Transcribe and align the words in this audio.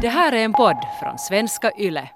Det 0.00 0.08
här 0.08 0.32
är 0.32 0.44
en 0.44 0.52
podd 0.52 0.76
från 1.00 1.18
svenska 1.18 1.72
YLE. 1.78 2.08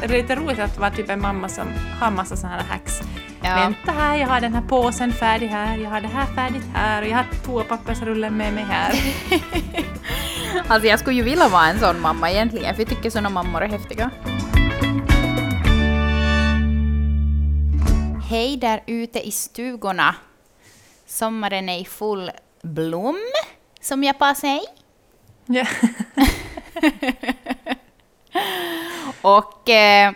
Det 0.00 0.04
är 0.04 0.22
lite 0.22 0.36
roligt 0.36 0.58
att 0.58 0.78
vara 0.78 0.90
typ 0.90 1.10
en 1.10 1.20
mamma 1.20 1.48
som 1.48 1.72
har 2.00 2.10
massa 2.10 2.36
sådana 2.36 2.56
här 2.56 2.64
hacks. 2.64 3.00
Ja. 3.42 3.54
Vänta 3.54 3.92
här, 3.92 4.16
jag 4.16 4.28
har 4.28 4.40
den 4.40 4.54
här 4.54 4.62
påsen 4.62 5.12
färdig 5.12 5.46
här, 5.46 5.76
jag 5.76 5.90
har 5.90 6.00
det 6.00 6.08
här 6.08 6.26
färdigt 6.26 6.64
här 6.74 7.02
och 7.02 7.08
jag 7.08 7.16
har 7.16 7.26
toapappersrullen 7.44 8.36
med 8.36 8.52
mig 8.54 8.64
här. 8.64 8.94
Alltså 10.68 10.88
jag 10.88 10.98
skulle 11.00 11.16
ju 11.16 11.22
vilja 11.22 11.48
vara 11.48 11.66
en 11.66 11.78
sån 11.78 12.00
mamma 12.00 12.30
egentligen, 12.30 12.74
för 12.74 12.82
jag 12.82 12.88
tycker 12.88 13.10
såna 13.10 13.30
mammor 13.30 13.62
är 13.62 13.68
häftiga. 13.68 14.10
Hej 18.30 18.56
där 18.56 18.82
ute 18.86 19.28
i 19.28 19.30
stugorna. 19.30 20.14
Sommaren 21.06 21.68
är 21.68 21.78
i 21.78 21.84
full 21.84 22.30
blom, 22.62 23.18
som 23.80 24.04
jag 24.04 24.16
bara 24.18 24.34
säger. 24.34 24.83
Ja. 25.46 25.66
Och 29.22 29.68
eh, 29.68 30.12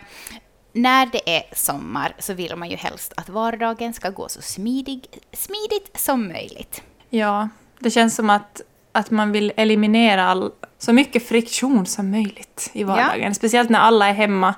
när 0.73 1.05
det 1.05 1.37
är 1.37 1.55
sommar 1.55 2.13
så 2.19 2.33
vill 2.33 2.55
man 2.55 2.69
ju 2.69 2.75
helst 2.75 3.13
att 3.17 3.29
vardagen 3.29 3.93
ska 3.93 4.09
gå 4.09 4.29
så 4.29 4.41
smidig, 4.41 5.07
smidigt 5.33 5.99
som 5.99 6.27
möjligt. 6.27 6.83
ja, 7.09 7.49
det 7.79 7.91
känns 7.91 8.15
som 8.15 8.29
att, 8.29 8.61
att 8.91 9.11
man 9.11 9.31
vill 9.31 9.53
eliminera 9.55 10.25
all, 10.25 10.51
så 10.77 10.93
mycket 10.93 11.27
friktion 11.27 11.85
som 11.85 12.11
möjligt 12.11 12.69
i 12.73 12.83
vardagen. 12.83 13.35
Speciellt 13.35 13.69
när 13.69 13.79
alla 13.79 14.07
är 14.07 14.13
hemma 14.13 14.55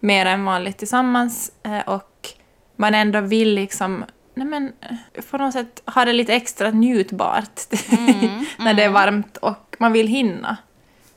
mer 0.00 0.26
än 0.26 0.44
vanligt 0.44 0.78
tillsammans 0.78 1.52
eh, 1.62 1.80
och 1.80 2.28
man 2.76 2.94
ändå 2.94 3.20
vill 3.20 3.54
liksom 3.54 4.04
Nej 4.34 4.46
men, 4.46 4.72
eh, 5.14 5.22
på 5.30 5.38
något 5.38 5.52
sätt 5.52 5.82
ha 5.86 6.04
det 6.04 6.12
lite 6.12 6.34
extra 6.34 6.70
njutbart 6.70 7.60
när 8.58 8.74
det 8.74 8.84
är 8.84 8.90
varmt 8.90 9.36
och 9.36 9.71
man 9.82 9.92
vill 9.92 10.06
hinna. 10.06 10.56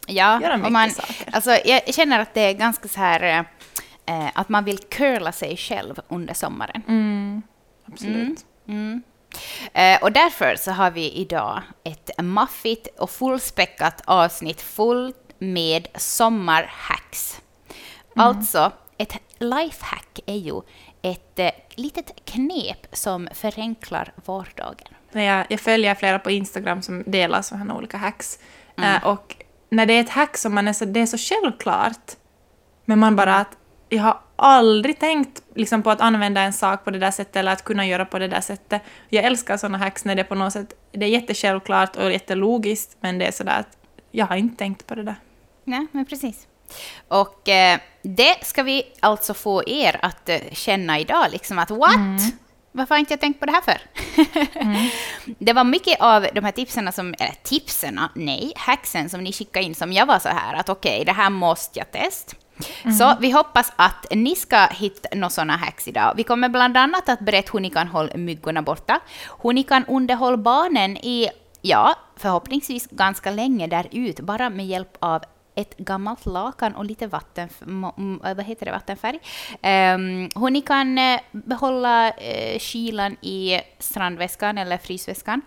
Ja, 0.07 0.41
Göra 0.41 0.57
mycket 0.57 0.71
man, 0.71 0.91
saker. 0.91 1.29
Alltså, 1.31 1.51
jag 1.65 1.93
känner 1.93 2.19
att 2.19 2.33
det 2.33 2.41
är 2.41 2.53
ganska 2.53 2.87
så 2.87 2.99
här 2.99 3.45
eh, 4.05 4.27
att 4.33 4.49
man 4.49 4.65
vill 4.65 4.77
curla 4.77 5.31
sig 5.31 5.57
själv 5.57 5.99
under 6.07 6.33
sommaren. 6.33 6.83
Mm, 6.87 7.41
absolut. 7.85 8.45
Mm. 8.67 9.03
Eh, 9.73 10.03
och 10.03 10.11
därför 10.11 10.55
så 10.55 10.71
har 10.71 10.91
vi 10.91 11.11
idag 11.11 11.61
ett 11.83 12.09
maffigt 12.23 12.99
och 12.99 13.09
fullspäckat 13.09 14.01
avsnitt 14.05 14.61
fullt 14.61 15.33
med 15.39 15.87
sommarhacks. 15.95 17.41
Mm. 18.15 18.27
Alltså, 18.27 18.71
ett 18.97 19.13
lifehack 19.39 20.19
är 20.25 20.35
ju 20.35 20.61
ett 21.01 21.39
eh, 21.39 21.51
litet 21.75 22.25
knep 22.25 22.87
som 22.91 23.27
förenklar 23.33 24.13
vardagen. 24.25 24.87
När 25.15 25.23
jag, 25.23 25.45
jag 25.49 25.59
följer 25.59 25.95
flera 25.95 26.19
på 26.19 26.31
Instagram 26.31 26.81
som 26.81 27.03
delar 27.05 27.41
sådana 27.41 27.75
olika 27.75 27.97
hacks. 27.97 28.39
Eh, 28.77 29.07
och 29.07 29.35
när 29.69 29.85
det 29.85 29.93
är 29.93 30.01
ett 30.01 30.09
hack 30.09 30.37
som 30.37 30.55
man 30.55 30.67
är 30.67 30.73
så, 30.73 30.85
det 30.85 30.99
är 30.99 31.05
så 31.05 31.17
självklart, 31.17 32.11
men 32.85 32.99
man 32.99 33.15
bara 33.15 33.35
att 33.35 33.57
jag 33.89 34.03
har 34.03 34.19
aldrig 34.35 34.99
tänkt 34.99 35.41
liksom, 35.55 35.83
på 35.83 35.91
att 35.91 36.01
använda 36.01 36.41
en 36.41 36.53
sak 36.53 36.83
på 36.83 36.91
det 36.91 36.99
där 36.99 37.11
sättet 37.11 37.35
eller 37.35 37.51
att 37.51 37.63
kunna 37.63 37.85
göra 37.85 38.05
på 38.05 38.19
det 38.19 38.27
där 38.27 38.41
sättet. 38.41 38.81
Jag 39.09 39.23
älskar 39.23 39.57
sådana 39.57 39.77
hacks 39.77 40.05
när 40.05 40.15
det 40.15 40.23
på 40.23 40.35
något 40.35 40.53
sätt, 40.53 40.73
det 40.91 41.05
är 41.05 41.09
jättesjälvklart 41.09 41.95
och 41.95 42.11
jättelogiskt, 42.11 42.97
men 42.99 43.19
det 43.19 43.25
är 43.25 43.31
sådär 43.31 43.59
att 43.59 43.77
jag 44.11 44.25
har 44.25 44.35
inte 44.35 44.57
tänkt 44.57 44.87
på 44.87 44.95
det 44.95 45.03
där. 45.03 45.15
Nej, 45.63 45.87
men 45.91 46.05
precis. 46.05 46.47
Och 47.07 47.49
eh, 47.49 47.79
det 48.01 48.45
ska 48.45 48.63
vi 48.63 48.83
alltså 48.99 49.33
få 49.33 49.63
er 49.67 49.99
att 50.01 50.29
eh, 50.29 50.39
känna 50.51 50.99
idag, 50.99 51.25
liksom 51.31 51.59
att 51.59 51.71
what? 51.71 52.21
Varför 52.75 52.95
har 52.95 52.99
inte 52.99 53.13
jag 53.13 53.19
tänkt 53.19 53.39
på 53.39 53.45
det 53.45 53.51
här 53.51 53.61
för? 53.61 53.81
Det 55.45 55.53
var 55.53 55.63
mycket 55.63 56.01
av 56.01 56.27
de 56.33 56.43
här 56.43 56.51
tipsen 56.51 56.91
som, 56.91 57.15
eller 57.19 57.33
tipsen, 57.43 57.99
nej, 58.13 58.53
hacksen 58.55 59.09
som 59.09 59.23
ni 59.23 59.33
skickade 59.33 59.65
in 59.65 59.75
som 59.75 59.93
jag 59.93 60.05
var 60.05 60.19
så 60.19 60.29
här 60.29 60.53
att 60.53 60.69
okej, 60.69 61.05
det 61.05 61.11
här 61.11 61.29
måste 61.29 61.79
jag 61.79 61.91
testa. 61.91 62.35
Så 62.97 63.15
vi 63.19 63.31
hoppas 63.31 63.73
att 63.75 64.05
ni 64.11 64.35
ska 64.35 64.65
hitta 64.65 65.09
några 65.15 65.29
sådana 65.29 65.57
hacks 65.57 65.87
idag. 65.87 66.13
Vi 66.17 66.23
kommer 66.23 66.49
bland 66.49 66.77
annat 66.77 67.09
att 67.09 67.19
berätta 67.19 67.49
hur 67.53 67.59
ni 67.59 67.69
kan 67.69 67.87
hålla 67.87 68.17
myggorna 68.17 68.61
borta, 68.61 68.99
hur 69.43 69.53
ni 69.53 69.63
kan 69.63 69.85
underhålla 69.85 70.37
barnen 70.37 70.97
i, 70.97 71.29
ja, 71.61 71.95
förhoppningsvis 72.17 72.87
ganska 72.87 73.31
länge 73.31 73.67
där 73.67 73.87
ut, 73.91 74.19
bara 74.19 74.49
med 74.49 74.67
hjälp 74.67 74.97
av 74.99 75.23
ett 75.55 75.77
gammalt 75.77 76.25
lakan 76.25 76.75
och 76.75 76.85
lite 76.85 77.07
vatten, 77.07 77.49
vad 78.21 78.43
heter 78.43 78.65
det, 78.65 78.71
vattenfärg. 78.71 79.19
Um, 79.53 80.29
hur 80.35 80.49
ni 80.49 80.61
kan 80.61 80.97
eh, 80.97 81.19
behålla 81.31 82.09
uh, 82.09 82.59
kylan 82.59 83.17
i 83.21 83.61
strandväskan 83.79 84.57
eller 84.57 84.77
frysväskan. 84.77 85.41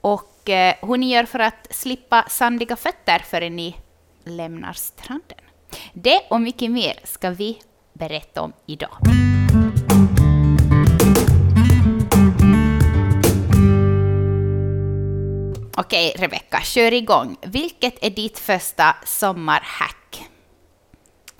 Och 0.00 0.50
eh, 0.50 0.74
hur 0.82 0.96
ni 0.96 1.14
gör 1.14 1.24
för 1.24 1.38
att 1.38 1.66
slippa 1.70 2.24
sandiga 2.28 2.76
fötter 2.76 3.18
förrän 3.18 3.56
ni 3.56 3.76
lämnar 4.24 4.72
stranden. 4.72 5.38
Det 5.92 6.20
och 6.30 6.40
mycket 6.40 6.70
mer 6.70 6.94
ska 7.04 7.30
vi 7.30 7.58
berätta 7.92 8.42
om 8.42 8.52
idag. 8.66 8.96
Okej, 16.04 16.14
Rebecka, 16.18 16.60
kör 16.60 16.92
igång. 16.92 17.36
Vilket 17.42 18.04
är 18.04 18.10
ditt 18.10 18.38
första 18.38 18.96
sommarhack? 19.04 20.28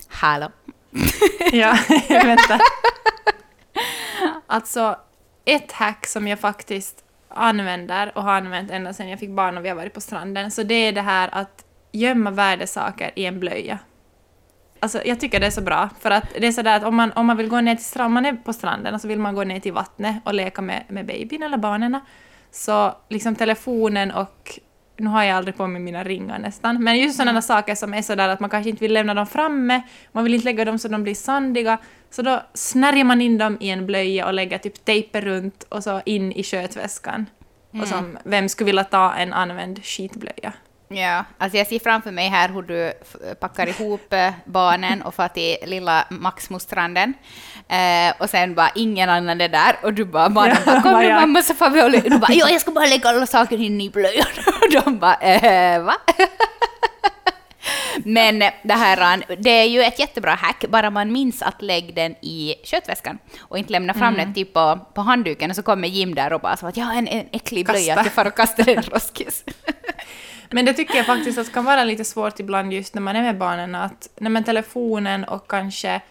Hallå? 0.09 0.51
Ja, 1.51 1.77
vänta. 2.09 2.59
Alltså, 4.47 4.95
ett 5.45 5.71
hack 5.71 6.07
som 6.07 6.27
jag 6.27 6.39
faktiskt 6.39 7.03
använder 7.29 8.17
och 8.17 8.23
har 8.23 8.33
använt 8.33 8.71
ända 8.71 8.93
sedan 8.93 9.09
jag 9.09 9.19
fick 9.19 9.29
barn 9.29 9.57
och 9.57 9.65
vi 9.65 9.69
har 9.69 9.75
varit 9.75 9.93
på 9.93 10.01
stranden, 10.01 10.51
så 10.51 10.63
det 10.63 10.73
är 10.73 10.91
det 10.91 11.01
här 11.01 11.29
att 11.31 11.65
gömma 11.91 12.31
värdesaker 12.31 13.11
i 13.15 13.25
en 13.25 13.39
blöja. 13.39 13.79
Alltså, 14.79 15.01
jag 15.05 15.19
tycker 15.19 15.39
det 15.39 15.45
är 15.45 15.51
så 15.51 15.61
bra, 15.61 15.89
för 15.99 16.11
att 16.11 16.25
det 16.39 16.47
är 16.47 16.51
sådär 16.51 16.77
att 16.77 16.83
om 16.83 16.95
man, 16.95 17.11
om 17.11 17.25
man 17.25 17.37
vill 17.37 17.49
gå 17.49 17.61
ner 17.61 17.75
till 17.75 17.85
stranden, 17.85 18.13
man 18.13 18.25
är 18.25 18.33
på 18.33 18.53
stranden 18.53 18.93
och 18.93 19.01
så 19.01 19.07
vill 19.07 19.19
man 19.19 19.35
gå 19.35 19.43
ner 19.43 19.59
till 19.59 19.73
vattnet 19.73 20.15
och 20.25 20.33
leka 20.33 20.61
med, 20.61 20.83
med 20.87 21.05
babyn 21.05 21.43
eller 21.43 21.57
barnen, 21.57 21.99
så 22.55 22.95
liksom 23.09 23.35
telefonen 23.35 24.11
och 24.11 24.59
nu 24.97 25.09
har 25.09 25.23
jag 25.23 25.37
aldrig 25.37 25.57
på 25.57 25.67
mig 25.67 25.81
mina 25.81 26.03
ringar 26.03 26.39
nästan, 26.39 26.83
men 26.83 26.99
just 26.99 27.17
sådana 27.17 27.41
saker 27.41 27.75
som 27.75 27.93
är 27.93 28.01
sådär 28.01 28.29
att 28.29 28.39
man 28.39 28.49
kanske 28.49 28.69
inte 28.69 28.81
vill 28.81 28.93
lämna 28.93 29.13
dem 29.13 29.27
framme, 29.27 29.81
man 30.11 30.23
vill 30.23 30.33
inte 30.33 30.45
lägga 30.45 30.65
dem 30.65 30.79
så 30.79 30.87
de 30.87 31.03
blir 31.03 31.15
sandiga, 31.15 31.77
så 32.09 32.21
då 32.21 32.41
snärjer 32.53 33.03
man 33.03 33.21
in 33.21 33.37
dem 33.37 33.57
i 33.59 33.69
en 33.69 33.85
blöja 33.85 34.25
och 34.25 34.33
lägger 34.33 34.57
typ 34.57 34.85
tejper 34.85 35.21
runt 35.21 35.63
och 35.63 35.83
så 35.83 36.01
in 36.05 36.31
i 36.31 36.43
skötväskan. 36.43 37.25
Och 37.81 37.87
som, 37.87 38.17
vem 38.23 38.49
skulle 38.49 38.65
vilja 38.65 38.83
ta 38.83 39.13
en 39.13 39.33
använd 39.33 39.85
skitblöja? 39.85 40.53
Ja, 40.87 41.25
alltså 41.37 41.57
jag 41.57 41.67
ser 41.67 41.79
framför 41.79 42.11
mig 42.11 42.27
här 42.29 42.49
hur 42.49 42.61
du 42.61 42.93
packar 43.39 43.67
ihop 43.67 44.13
eh, 44.13 44.33
barnen 44.45 45.01
och 45.01 45.15
far 45.15 45.27
till 45.27 45.57
lilla 45.65 46.05
Maxmostranden. 46.09 47.13
Eh, 47.67 48.13
och 48.19 48.29
sen 48.29 48.55
bara 48.55 48.69
ingen 48.75 49.09
annan 49.09 49.41
är 49.41 49.49
där 49.49 49.75
och 49.83 49.93
du 49.93 50.05
bara, 50.05 50.29
barnen 50.29 50.57
bara 50.65 50.81
kom 50.81 50.99
nu 50.99 51.13
mamma 51.13 51.41
så 51.41 51.53
får 51.53 51.69
vi 51.69 51.83
och 51.83 51.91
le-" 51.91 51.99
Du 51.99 52.17
bara 52.17 52.33
ja, 52.33 52.49
jag 52.49 52.61
ska 52.61 52.71
bara 52.71 52.85
lägga 52.85 53.09
alla 53.09 53.25
saker 53.25 53.61
in 53.61 53.81
i 53.81 53.89
blöjan. 53.89 54.27
Och 54.61 54.83
de 54.83 54.99
bara 54.99 55.15
eh, 55.15 55.81
va? 55.83 55.95
Men 58.03 58.41
eh, 58.41 58.51
det 58.63 58.73
här, 58.73 59.25
det 59.37 59.49
är 59.49 59.65
ju 59.65 59.81
ett 59.81 59.99
jättebra 59.99 60.31
hack, 60.31 60.65
bara 60.69 60.89
man 60.89 61.11
minns 61.11 61.41
att 61.41 61.61
lägga 61.61 61.93
den 61.93 62.11
i 62.11 62.55
köttväskan 62.63 63.17
och 63.39 63.57
inte 63.57 63.71
lämna 63.71 63.93
fram 63.93 64.13
den 64.13 64.33
typ 64.33 64.53
på, 64.53 64.79
på 64.93 65.01
handduken 65.01 65.49
och 65.49 65.55
så 65.55 65.63
kommer 65.63 65.87
Jim 65.87 66.15
där 66.15 66.33
och 66.33 66.41
bara 66.41 66.57
så 66.57 66.67
att 66.67 66.77
jag 66.77 66.85
har 66.85 66.93
en, 66.93 67.07
en 67.07 67.25
äcklig 67.31 67.65
blöja, 67.65 67.95
att 67.99 68.05
jag 68.05 68.13
far 68.13 68.25
och 68.25 68.35
kastar 68.35 68.63
den 68.63 68.83
roskis. 68.91 69.43
Men 70.55 70.65
det 70.65 70.73
tycker 70.73 70.95
jag 70.95 71.05
faktiskt 71.05 71.37
att 71.37 71.53
kan 71.53 71.65
vara 71.65 71.83
lite 71.83 72.05
svårt 72.05 72.39
ibland 72.39 72.73
just 72.73 72.93
när 72.95 73.01
man 73.01 73.15
är 73.15 73.21
med 73.21 73.37
barnen 73.37 73.75
att 73.75 74.09
när 74.19 74.29
man 74.29 74.43
telefonen 74.43 75.23
och 75.23 75.47
kanske 75.51 76.01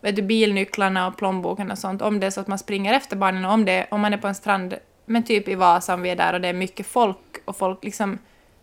vet 0.00 0.16
du, 0.16 0.22
bilnycklarna 0.22 1.06
och 1.06 1.16
plånboken 1.16 1.70
och 1.70 1.78
sånt, 1.78 2.02
om 2.02 2.20
det 2.20 2.26
är 2.26 2.30
så 2.30 2.40
att 2.40 2.46
man 2.46 2.58
springer 2.58 2.94
efter 2.94 3.16
barnen 3.16 3.44
och 3.44 3.52
om, 3.52 3.64
det, 3.64 3.86
om 3.90 4.00
man 4.00 4.12
är 4.12 4.16
på 4.16 4.28
en 4.28 4.34
strand, 4.34 4.74
men 5.06 5.22
typ 5.22 5.48
i 5.48 5.54
Vasa 5.54 5.94
om 5.94 6.02
vi 6.02 6.10
är 6.10 6.16
där 6.16 6.32
och 6.32 6.40
det 6.40 6.48
är 6.48 6.52
mycket 6.52 6.86
folk 6.86 7.18
och 7.44 7.56
folk 7.56 7.84
liksom 7.84 8.18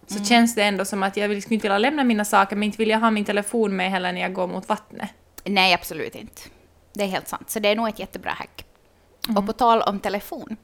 så 0.07 0.23
känns 0.25 0.55
det 0.55 0.63
ändå 0.63 0.85
som 0.85 1.03
att 1.03 1.17
jag 1.17 1.27
vill- 1.29 1.41
skulle 1.41 1.55
inte 1.55 1.65
vilja 1.67 1.77
lämna 1.77 2.03
mina 2.03 2.25
saker 2.25 2.55
men 2.55 2.63
inte 2.63 2.77
vill 2.77 2.89
jag 2.89 2.99
ha 2.99 3.11
min 3.11 3.25
telefon 3.25 3.75
med 3.75 3.91
heller 3.91 4.11
när 4.11 4.21
jag 4.21 4.33
går 4.33 4.47
mot 4.47 4.69
vattnet. 4.69 5.09
Nej, 5.43 5.73
absolut 5.73 6.15
inte. 6.15 6.41
Det 6.93 7.03
är 7.03 7.07
helt 7.07 7.27
sant. 7.27 7.49
Så 7.49 7.59
det 7.59 7.69
är 7.69 7.75
nog 7.75 7.89
ett 7.89 7.99
jättebra 7.99 8.31
hack. 8.31 8.65
Och 9.37 9.45
på 9.45 9.53
tal 9.53 9.81
om 9.81 9.99
telefon, 9.99 10.57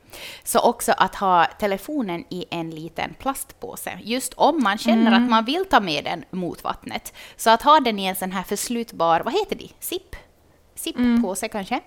så 0.44 0.60
också 0.60 0.94
att 0.98 1.16
ha 1.16 1.46
telefonen 1.60 2.24
i 2.30 2.46
en 2.52 2.70
liten 2.70 3.14
plastpåse. 3.20 4.00
Just 4.04 4.34
om 4.34 4.64
man 4.64 4.78
känner 4.78 5.12
att 5.12 5.30
man 5.30 5.46
vill 5.46 5.66
ta 5.66 5.80
med 5.80 6.04
den 6.04 6.24
mot 6.32 6.64
vattnet. 6.64 7.14
Så 7.38 7.50
att 7.50 7.62
ha 7.62 7.80
den 7.80 8.00
i 8.00 8.06
en 8.06 8.16
sån 8.16 8.32
här 8.32 8.44
förslutbar, 8.44 9.20
vad 9.20 9.34
heter 9.34 9.56
det? 9.56 9.70
Zip? 9.80 10.16
Zip-påse 10.76 11.48
kanske. 11.48 11.80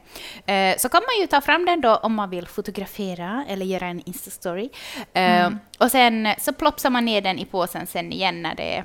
Eh, 0.46 0.76
så 0.78 0.88
kan 0.88 1.02
man 1.02 1.20
ju 1.20 1.26
ta 1.26 1.40
fram 1.40 1.64
den 1.64 1.80
då 1.80 1.96
om 1.96 2.14
man 2.14 2.30
vill 2.30 2.46
fotografera 2.46 3.44
eller 3.48 3.66
göra 3.66 3.86
en 3.86 4.00
Insta-story. 4.00 4.68
Eh, 5.12 5.50
Och 5.78 5.90
sen 5.90 6.28
så 6.38 6.52
plopsar 6.52 6.90
man 6.90 7.04
ner 7.04 7.20
den 7.20 7.38
i 7.38 7.44
påsen 7.44 7.86
sen 7.86 8.12
igen 8.12 8.42
när 8.42 8.54
det 8.54 8.76
är 8.76 8.84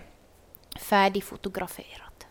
färdigfotograferat. 0.79 2.27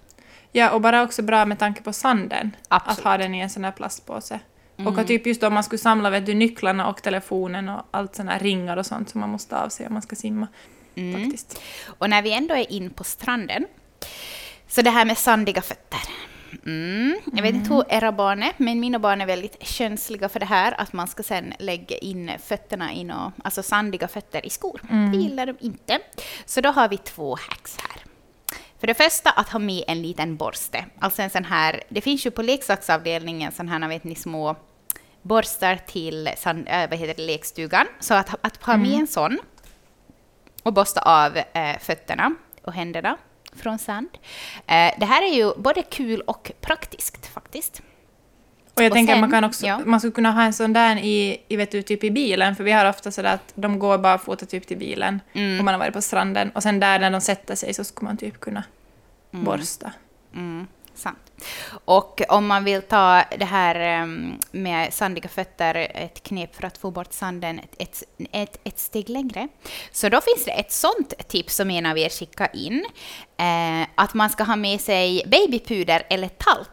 Ja, 0.52 0.70
och 0.70 0.80
bara 0.80 1.02
också 1.02 1.22
bra 1.22 1.44
med 1.44 1.58
tanke 1.58 1.82
på 1.82 1.92
sanden. 1.92 2.56
Absolut. 2.68 2.98
Att 2.98 3.04
ha 3.04 3.16
den 3.18 3.34
i 3.34 3.40
en 3.40 3.50
sån 3.50 3.64
här 3.64 3.72
plastpåse. 3.72 4.40
Och 4.76 4.98
att 4.98 5.06
typ 5.06 5.26
just 5.26 5.42
om 5.42 5.54
man 5.54 5.64
skulle 5.64 5.78
samla 5.78 6.10
vet 6.10 6.26
du, 6.26 6.34
nycklarna 6.34 6.88
och 6.88 7.02
telefonen 7.02 7.68
och 7.68 7.82
allt 7.90 8.18
här 8.28 8.38
ringar 8.38 8.76
och 8.76 8.86
sånt 8.86 9.10
som 9.10 9.20
man 9.20 9.30
måste 9.30 9.56
av 9.56 9.68
sig 9.68 9.86
om 9.86 9.92
man 9.92 10.02
ska 10.02 10.16
simma. 10.16 10.48
faktiskt. 10.94 11.60
Och 11.86 12.10
när 12.10 12.22
vi 12.22 12.32
ändå 12.32 12.54
är 12.54 12.72
in 12.72 12.90
på 12.90 13.04
stranden, 13.04 13.66
så 14.68 14.82
det 14.82 14.90
här 14.90 15.04
med 15.04 15.18
sandiga 15.18 15.62
fötter. 15.62 16.00
Mm. 16.66 17.20
Jag 17.32 17.42
vet 17.42 17.54
inte 17.54 17.74
hur 17.74 17.84
era 17.88 18.12
barn 18.12 18.42
är, 18.42 18.52
men 18.56 18.80
mina 18.80 18.98
barn 18.98 19.20
är 19.20 19.26
väldigt 19.26 19.66
känsliga 19.66 20.28
för 20.28 20.40
det 20.40 20.46
här, 20.46 20.80
att 20.80 20.92
man 20.92 21.08
ska 21.08 21.22
sen 21.22 21.54
lägga 21.58 21.96
in 21.96 22.30
fötterna 22.44 22.92
i 22.94 23.04
nå, 23.04 23.32
alltså 23.44 23.62
sandiga 23.62 24.08
fötter 24.08 24.46
i 24.46 24.50
skor. 24.50 24.80
Det 25.12 25.18
gillar 25.18 25.46
de 25.46 25.54
inte. 25.60 25.98
Så 26.44 26.60
då 26.60 26.70
har 26.70 26.88
vi 26.88 26.96
två 26.96 27.36
hacks 27.48 27.76
här. 27.78 27.91
För 28.82 28.86
det 28.86 28.94
första 28.94 29.30
att 29.30 29.48
ha 29.48 29.58
med 29.58 29.84
en 29.86 30.02
liten 30.02 30.36
borste. 30.36 30.84
Alltså 30.98 31.22
en 31.22 31.30
sån 31.30 31.44
här, 31.44 31.82
det 31.88 32.00
finns 32.00 32.26
ju 32.26 32.30
på 32.30 32.42
leksaksavdelningen 32.42 33.52
sån 33.52 33.68
här, 33.68 33.88
vet 33.88 34.04
ni, 34.04 34.14
små 34.14 34.56
borstar 35.22 35.76
till 35.86 36.30
sand, 36.36 36.68
äh, 36.68 36.90
vad 36.90 36.98
heter 36.98 37.14
det, 37.14 37.22
lekstugan. 37.22 37.86
Så 38.00 38.14
att, 38.14 38.34
att 38.40 38.62
ha 38.62 38.76
med 38.76 39.00
en 39.00 39.06
sån 39.06 39.38
och 40.62 40.72
borsta 40.72 41.00
av 41.00 41.36
eh, 41.36 41.78
fötterna 41.78 42.34
och 42.62 42.72
händerna 42.72 43.16
från 43.52 43.78
sand. 43.78 44.08
Eh, 44.66 44.92
det 44.98 45.06
här 45.06 45.22
är 45.22 45.34
ju 45.34 45.52
både 45.56 45.82
kul 45.82 46.20
och 46.20 46.52
praktiskt 46.60 47.26
faktiskt. 47.26 47.82
Och 48.74 48.82
jag 48.82 48.90
Och 48.90 48.94
tänker 48.96 49.12
att 49.12 49.16
sen- 49.16 49.20
man 49.20 49.30
kan 49.30 49.44
också, 49.44 49.66
ja. 49.66 49.80
man 49.84 50.00
skulle 50.00 50.12
kunna 50.12 50.30
ha 50.32 50.42
en 50.42 50.52
sån 50.52 50.72
där 50.72 50.96
i, 50.96 51.40
i, 51.48 51.56
vet 51.56 51.70
du, 51.70 51.82
typ 51.82 52.04
i 52.04 52.10
bilen, 52.10 52.56
för 52.56 52.64
vi 52.64 52.72
har 52.72 52.88
ofta 52.88 53.10
sådär 53.10 53.34
att 53.34 53.52
de 53.54 53.78
går 53.78 53.98
barfota 53.98 54.46
typ 54.46 54.66
till 54.66 54.78
bilen, 54.78 55.20
Mm. 55.32 55.64
man 55.64 55.74
har 55.74 55.78
varit 55.78 55.92
på 55.94 56.02
stranden, 56.02 56.50
och 56.50 56.62
sen 56.62 56.80
där 56.80 56.98
när 56.98 57.10
de 57.10 57.20
sätter 57.20 57.54
sig 57.54 57.74
så 57.74 57.84
skulle 57.84 58.08
man 58.08 58.16
typ 58.16 58.40
kunna 58.40 58.64
borsta. 59.30 59.92
Mm, 60.34 60.66
sant. 60.94 61.18
Och 61.84 62.20
om 62.28 62.46
man 62.46 62.64
vill 62.64 62.82
ta 62.82 63.22
det 63.38 63.44
här 63.44 63.74
em, 63.74 64.34
med 64.50 64.92
sandiga 64.94 65.28
fötter, 65.28 65.74
ett 65.94 66.22
knep 66.22 66.56
för 66.56 66.64
att 66.66 66.78
få 66.78 66.90
bort 66.90 67.12
sanden 67.12 67.58
ett, 67.78 68.02
ett, 68.32 68.60
ett, 68.64 68.78
steg 68.78 69.08
längre, 69.08 69.48
så 69.92 70.08
då 70.08 70.20
finns 70.20 70.44
det 70.44 70.50
ett 70.50 70.72
sånt 70.72 71.28
tips 71.28 71.56
som 71.56 71.70
en 71.70 71.86
av 71.86 71.98
er 71.98 72.08
skickar 72.08 72.48
in, 72.56 72.84
eh, 73.36 73.88
att 73.94 74.14
man 74.14 74.30
ska 74.30 74.44
ha 74.44 74.56
med 74.56 74.80
sig 74.80 75.22
babypuder 75.26 76.02
eller 76.10 76.28
talk 76.28 76.68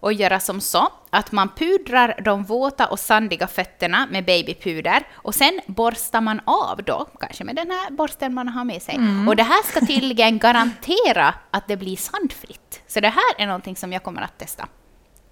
och 0.00 0.12
göra 0.12 0.40
som 0.40 0.60
så 0.60 0.92
att 1.10 1.32
man 1.32 1.48
pudrar 1.48 2.20
de 2.24 2.44
våta 2.44 2.86
och 2.86 2.98
sandiga 2.98 3.46
fötterna 3.46 4.06
med 4.10 4.24
babypuder 4.24 5.02
och 5.14 5.34
sen 5.34 5.60
borstar 5.66 6.20
man 6.20 6.40
av 6.44 6.82
då, 6.84 7.06
kanske 7.20 7.44
med 7.44 7.56
den 7.56 7.70
här 7.70 7.90
borsten 7.90 8.34
man 8.34 8.48
har 8.48 8.64
med 8.64 8.82
sig. 8.82 8.98
Och 9.28 9.36
det 9.36 9.42
här 9.42 9.62
ska 9.62 9.86
tydligen 9.86 10.38
garantera 10.38 11.34
att 11.50 11.68
det 11.68 11.76
blir 11.76 11.96
sandfritt. 11.96 12.82
Så 12.86 13.00
det 13.00 13.08
här 13.08 13.34
är 13.38 13.46
någonting 13.46 13.76
som 13.76 13.92
jag 13.92 14.02
kommer 14.02 14.22
att 14.22 14.38
testa. 14.38 14.68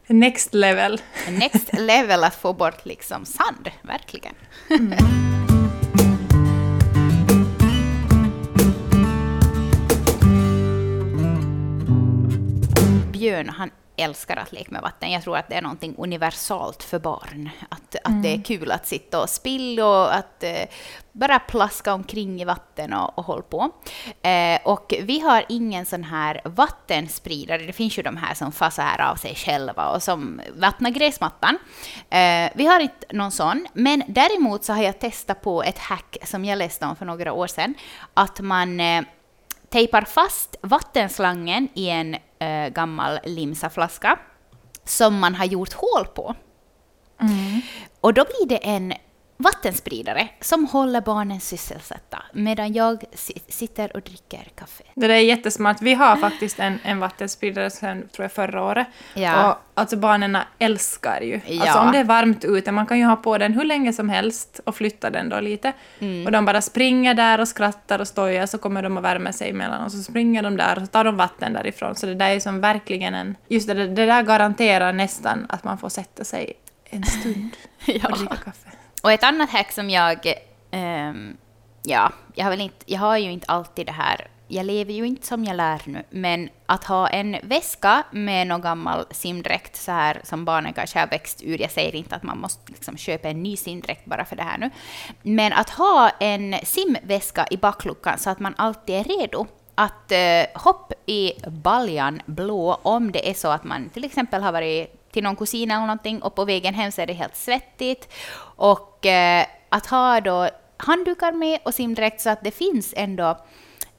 Next 0.07 0.55
level. 0.55 1.01
Next 1.31 1.73
level 1.79 2.25
att 2.25 2.35
få 2.35 2.53
bort 2.53 2.87
liksom 2.87 3.25
sand, 3.25 3.71
verkligen. 3.83 4.35
Björn, 13.13 13.49
han 13.49 13.71
älskar 13.97 14.37
att 14.37 14.53
leka 14.53 14.71
med 14.71 14.83
vatten. 14.83 15.11
Jag 15.11 15.23
tror 15.23 15.37
att 15.37 15.49
det 15.49 15.55
är 15.55 15.63
någonting 15.63 15.95
universalt 15.99 16.83
för 16.83 16.99
barn. 16.99 17.51
Att, 17.69 17.97
att 18.05 18.23
det 18.23 18.35
är 18.35 18.43
kul 18.43 18.71
att 18.71 18.87
sitta 18.87 19.23
och 19.23 19.31
spilla 19.31 19.87
och 19.87 20.15
att 20.15 20.43
eh, 20.43 20.65
bara 21.13 21.39
plaska 21.39 21.95
omkring 21.95 22.41
i 22.41 22.45
vatten 22.45 22.93
och, 22.93 23.19
och 23.19 23.25
hålla 23.25 23.43
på. 23.43 23.71
Eh, 24.23 24.59
och 24.65 24.95
vi 25.03 25.21
har 25.21 25.45
ingen 25.49 25.87
sån 25.87 26.05
här 26.05 26.41
vattenspridare. 26.45 27.63
Det 27.63 27.73
finns 27.73 27.99
ju 27.99 28.03
de 28.03 28.17
här 28.17 28.35
som 28.35 28.53
här 28.79 29.11
av 29.11 29.17
sig 29.17 29.35
själva 29.35 29.89
och 29.89 30.03
som 30.03 30.41
vattnar 30.57 30.91
gräsmattan. 30.91 31.59
Eh, 32.11 32.51
vi 32.55 32.67
har 32.67 32.81
inte 32.81 33.07
någon 33.13 33.33
sån, 33.33 33.67
men 33.73 34.03
däremot 34.09 34.65
så 34.65 34.73
har 34.73 34.83
jag 34.83 34.99
testat 34.99 35.43
på 35.43 35.63
ett 35.63 35.79
hack 35.79 36.17
som 36.25 36.45
jag 36.45 36.59
läste 36.59 36.87
om 36.87 36.97
för 36.97 37.05
några 37.05 37.33
år 37.33 37.47
sedan. 37.47 37.75
Att 38.15 38.41
man 38.41 38.81
eh, 38.81 39.03
tejpar 39.71 40.03
fast 40.03 40.57
vattenslangen 40.63 41.69
i 41.75 41.89
en 41.89 42.17
eh, 42.39 42.69
gammal 42.69 43.19
limsaflaska 43.25 44.19
som 44.85 45.19
man 45.19 45.35
har 45.35 45.45
gjort 45.45 45.73
hål 45.73 46.07
på. 46.15 46.35
Och 48.01 48.15
då 48.15 48.25
blir 48.25 48.49
det 48.49 48.57
en 48.57 48.93
vattenspridare 49.37 50.29
som 50.41 50.65
håller 50.67 51.01
barnen 51.01 51.41
sysselsatta 51.41 52.23
medan 52.33 52.73
jag 52.73 53.05
si- 53.13 53.43
sitter 53.49 53.97
och 53.97 54.03
dricker 54.03 54.49
kaffe. 54.55 54.85
Det 54.95 55.07
där 55.07 55.15
är 55.15 55.21
jättesmart. 55.21 55.83
Vi 55.83 55.95
har 55.95 56.17
faktiskt 56.17 56.59
en, 56.59 56.79
en 56.85 57.01
vattenspridare 57.01 57.71
sen, 57.71 58.09
tror 58.09 58.25
jag, 58.25 58.33
förra 58.33 58.63
året. 58.63 58.87
Ja. 59.15 59.51
Och 59.53 59.59
alltså 59.75 59.97
barnen 59.97 60.39
älskar 60.59 61.21
ju. 61.21 61.41
Ja. 61.47 61.63
Alltså 61.63 61.79
om 61.79 61.93
det 61.93 61.99
är 61.99 62.05
varmt 62.05 62.45
ute, 62.45 62.73
man 62.73 62.87
kan 62.87 62.99
ju 62.99 63.05
ha 63.05 63.17
på 63.17 63.39
den 63.39 63.53
hur 63.53 63.65
länge 63.65 63.93
som 63.93 64.09
helst 64.09 64.61
och 64.65 64.77
flytta 64.77 65.11
den 65.11 65.29
då 65.29 65.41
lite. 65.41 65.73
Mm. 65.99 66.27
Och 66.27 66.33
de 66.33 66.45
bara 66.45 66.61
springer 66.63 67.15
där 67.15 67.41
och 67.41 67.49
skrattar 67.49 67.99
och 67.99 68.09
stojar, 68.09 68.47
så 68.47 68.59
kommer 68.59 68.83
de 68.83 68.97
att 68.97 69.05
värma 69.05 69.33
sig 69.33 69.51
emellan 69.51 69.85
och 69.85 69.93
så 69.93 69.99
springer 70.03 70.43
de 70.43 70.57
där 70.57 70.77
och 70.77 70.83
så 70.83 70.87
tar 70.87 71.05
de 71.05 71.17
vatten 71.17 71.53
därifrån. 71.53 71.95
Så 71.97 72.07
det 72.07 72.15
där 72.15 72.31
är 72.31 72.41
som 72.41 72.61
verkligen 72.61 73.15
en... 73.15 73.37
Just 73.49 73.67
det, 73.69 73.75
det 73.75 74.07
där 74.07 74.23
garanterar 74.23 74.93
nästan 74.93 75.47
att 75.49 75.65
man 75.65 75.79
får 75.79 75.89
sätta 75.89 76.25
sig 76.25 76.53
en 76.91 77.05
stund 77.05 77.51
och 78.05 78.19
dricka 78.19 78.37
kaffe. 78.37 78.71
Och 79.07 79.13
ett 79.13 79.23
annat 79.23 79.51
hack 79.51 79.73
som 79.73 79.91
jag... 79.91 80.35
Um, 80.73 81.37
ja, 81.83 82.13
jag 82.35 82.45
har, 82.45 82.51
väl 82.51 82.61
inte, 82.61 82.77
jag 82.87 83.01
har 83.01 83.17
ju 83.17 83.33
inte 83.33 83.47
alltid 83.49 83.87
det 83.87 83.93
här... 83.93 84.29
Jag 84.49 84.67
lever 84.67 84.93
ju 84.93 85.07
inte 85.07 85.27
som 85.27 85.45
jag 85.45 85.57
lär 85.57 85.83
nu, 85.85 86.03
men 86.11 86.49
att 86.67 86.85
ha 86.85 87.09
en 87.09 87.37
väska 87.43 88.03
med 88.11 88.47
någon 88.47 88.61
gammal 88.61 89.07
simdräkt 89.11 89.77
så 89.77 89.93
här 89.93 90.21
som 90.25 90.45
barnen 90.45 90.73
kanske 90.73 90.99
har 90.99 91.07
växt 91.07 91.43
ur. 91.45 91.61
Jag 91.61 91.71
säger 91.71 91.95
inte 91.95 92.17
att 92.17 92.23
man 92.23 92.39
måste 92.39 92.73
liksom 92.73 92.97
köpa 92.97 93.29
en 93.29 93.43
ny 93.43 93.57
simdräkt 93.57 94.05
bara 94.05 94.25
för 94.25 94.37
det 94.37 94.43
här 94.43 94.59
nu. 94.59 94.71
Men 95.23 95.53
att 95.53 95.71
ha 95.71 96.11
en 96.21 96.55
simväska 96.63 97.47
i 97.51 97.57
bakluckan 97.57 98.19
så 98.19 98.31
att 98.31 98.41
man 98.41 98.55
alltid 98.57 98.95
är 98.97 99.05
redo 99.05 99.47
att 99.75 100.13
eh, 100.13 100.63
hoppa 100.63 100.95
i 101.07 101.33
baljan 101.47 102.23
blå 102.27 102.81
om 102.83 103.13
det 103.13 103.31
är 103.31 103.35
så 103.35 103.49
att 103.49 103.65
man 103.65 103.89
till 103.89 104.05
exempel 104.05 104.43
har 104.43 104.53
varit 104.53 104.96
till 105.17 105.25
någon 105.25 105.37
kusin 105.37 105.71
eller 105.71 105.81
någonting 105.81 106.23
och 106.23 106.35
på 106.35 106.45
vägen 106.45 106.75
hem 106.75 106.93
så 106.93 107.01
är 107.01 107.07
det 107.07 107.13
helt 107.13 107.37
svettigt. 107.37 108.13
Och 108.57 109.07
eh, 109.07 109.47
att 109.69 109.87
ha 109.87 110.21
då 110.21 110.49
handdukar 110.77 111.33
med 111.33 111.61
och 111.65 111.75
simdräkt 111.75 112.21
så 112.21 112.31
att 112.31 112.45
det 112.45 112.51
finns 112.51 112.95
ändå 112.97 113.39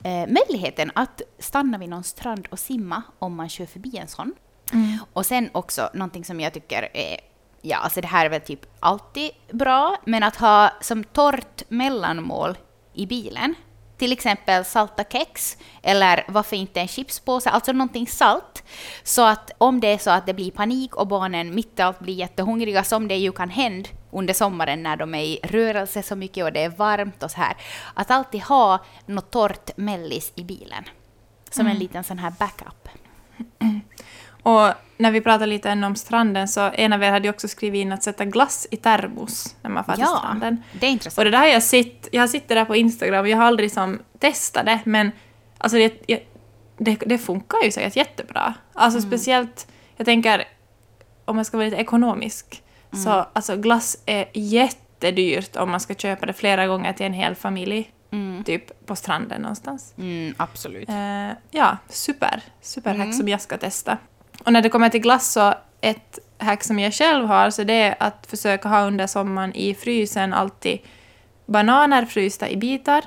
eh, 0.04 0.28
möjligheten 0.28 0.92
att 0.96 1.22
stanna 1.40 1.78
vid 1.78 1.90
någon 1.90 2.04
strand 2.04 2.48
och 2.52 2.60
simma 2.60 3.04
om 3.20 3.36
man 3.36 3.50
kör 3.50 3.66
förbi 3.66 3.98
en 3.98 4.08
sån. 4.08 4.34
Och 5.14 5.26
sen 5.26 5.50
också 5.52 5.90
någonting 5.94 6.26
som 6.26 6.40
jag 6.40 6.54
tycker 6.54 6.90
är 6.94 7.20
Ja, 7.62 7.78
alltså 7.78 8.02
det 8.02 8.08
här 8.08 8.26
är 8.26 8.30
väl 8.30 8.42
typ 8.42 8.66
alltid 8.80 9.32
bra, 9.52 9.98
men 10.06 10.24
att 10.24 10.36
ha 10.36 10.72
som 10.82 11.04
torrt 11.04 11.64
mellanmål 11.70 12.58
i 12.94 13.06
bilen, 13.06 13.56
till 13.98 14.12
exempel 14.12 14.66
salta 14.66 15.04
kex, 15.04 15.58
eller 15.84 16.26
varför 16.28 16.56
inte 16.56 16.82
en 16.82 16.88
chipspåse, 16.88 17.50
alltså 17.50 17.72
någonting 17.72 18.08
salt, 18.08 18.64
så 19.04 19.26
att 19.26 19.52
om 19.58 19.80
det 19.80 19.88
är 19.88 19.98
så 19.98 20.10
att 20.10 20.26
det 20.26 20.34
blir 20.34 20.52
panik 20.52 20.96
och 20.96 21.08
barnen 21.08 21.56
mitt 21.56 21.80
i 21.80 21.82
allt 21.82 22.00
blir 22.00 22.14
jättehungriga, 22.14 22.84
som 22.84 23.08
det 23.08 23.16
ju 23.16 23.32
kan 23.32 23.50
hända 23.50 23.90
under 24.12 24.34
sommaren 24.34 24.84
när 24.84 24.98
de 24.98 25.16
är 25.16 25.24
i 25.24 25.40
rörelse 25.44 26.04
så 26.04 26.16
mycket 26.16 26.44
och 26.44 26.54
det 26.54 26.64
är 26.64 26.70
varmt 26.70 27.24
och 27.24 27.32
så 27.32 27.38
här, 27.38 27.58
att 27.94 28.12
alltid 28.12 28.42
ha 28.42 28.86
något 29.06 29.32
torrt 29.32 29.78
mellis 29.78 30.32
i 30.36 30.44
bilen. 30.44 30.84
Som 31.50 31.68
en 31.68 31.78
liten 31.78 32.04
sån 32.04 32.20
här 32.20 32.34
backup. 32.40 32.90
Och 34.44 34.74
när 34.98 35.12
vi 35.12 35.22
pratade 35.22 35.46
lite 35.46 35.70
ännu 35.70 35.88
om 35.88 35.96
stranden 35.96 36.48
så 36.48 36.62
en 36.74 36.94
av 36.94 37.04
er 37.04 37.12
hade 37.12 37.28
ju 37.28 37.30
också 37.30 37.48
skrivit 37.48 37.80
in 37.82 37.92
att 37.92 38.04
sätta 38.04 38.26
glass 38.26 38.68
i 38.72 38.78
termos 38.78 39.56
när 39.62 39.70
man 39.70 39.84
far 39.84 39.94
till 39.94 40.02
Ja, 40.08 40.18
stranden. 40.18 40.64
det 40.80 40.86
är 40.88 40.92
intressant. 40.92 41.18
Och 41.18 41.24
det 41.26 41.32
där 41.32 41.38
har 41.38 41.46
jag 41.46 41.64
sett, 41.64 42.08
jag 42.12 42.22
har 42.22 42.28
sett 42.28 42.48
det 42.48 42.56
där 42.56 42.66
på 42.66 42.76
Instagram 42.76 43.20
och 43.22 43.28
jag 43.30 43.38
har 43.38 43.46
aldrig 43.46 43.72
som 43.72 44.00
testat 44.20 44.66
det 44.66 44.80
men 44.86 45.12
alltså 45.58 45.78
det, 45.78 46.04
jag, 46.08 46.20
det, 46.78 46.96
det 47.06 47.18
funkar 47.18 47.58
ju 47.64 47.72
säkert 47.72 47.96
jättebra. 47.96 48.54
Alltså 48.74 49.00
Mm. 49.00 49.10
speciellt, 49.10 49.68
jag 49.98 50.06
tänker 50.06 50.44
om 51.26 51.36
man 51.36 51.46
ska 51.46 51.58
vara 51.58 51.66
lite 51.66 51.82
ekonomisk 51.82 52.64
Mm. 52.92 53.04
så 53.04 53.10
alltså 53.34 53.56
glass 53.58 53.98
är 54.06 54.26
jättedyrt 54.34 55.56
om 55.56 55.72
man 55.72 55.80
ska 55.80 55.94
köpa 55.96 56.26
det 56.26 56.34
flera 56.34 56.68
gånger 56.68 56.94
till 56.94 57.06
en 57.06 57.14
hel 57.14 57.36
familj. 57.36 57.92
Typ 58.46 58.86
på 58.86 58.96
stranden 58.96 59.42
någonstans. 59.42 59.94
Mm, 59.98 60.34
absolut. 60.38 60.90
Eh, 60.90 61.30
ja, 61.52 61.78
super. 61.90 62.42
Superhack 62.62 63.16
som 63.16 63.28
jag 63.28 63.42
ska 63.42 63.58
testa. 63.58 63.98
Och 64.44 64.54
när 64.54 64.62
det 64.62 64.70
kommer 64.70 64.90
till 64.90 65.02
glass 65.02 65.32
så 65.32 65.54
ett 65.82 66.20
hack 66.38 66.64
som 66.64 66.80
jag 66.80 66.94
själv 66.94 67.26
har 67.26 67.50
så 67.50 67.64
det 67.64 67.74
är 67.82 67.96
att 68.00 68.28
försöka 68.30 68.70
ha 68.70 68.82
under 68.82 69.08
sommaren 69.08 69.54
i 69.56 69.74
frysen 69.74 70.34
alltid 70.34 70.80
bananer 71.46 72.06
frysta 72.06 72.50
i 72.50 72.58
bitar 72.58 73.04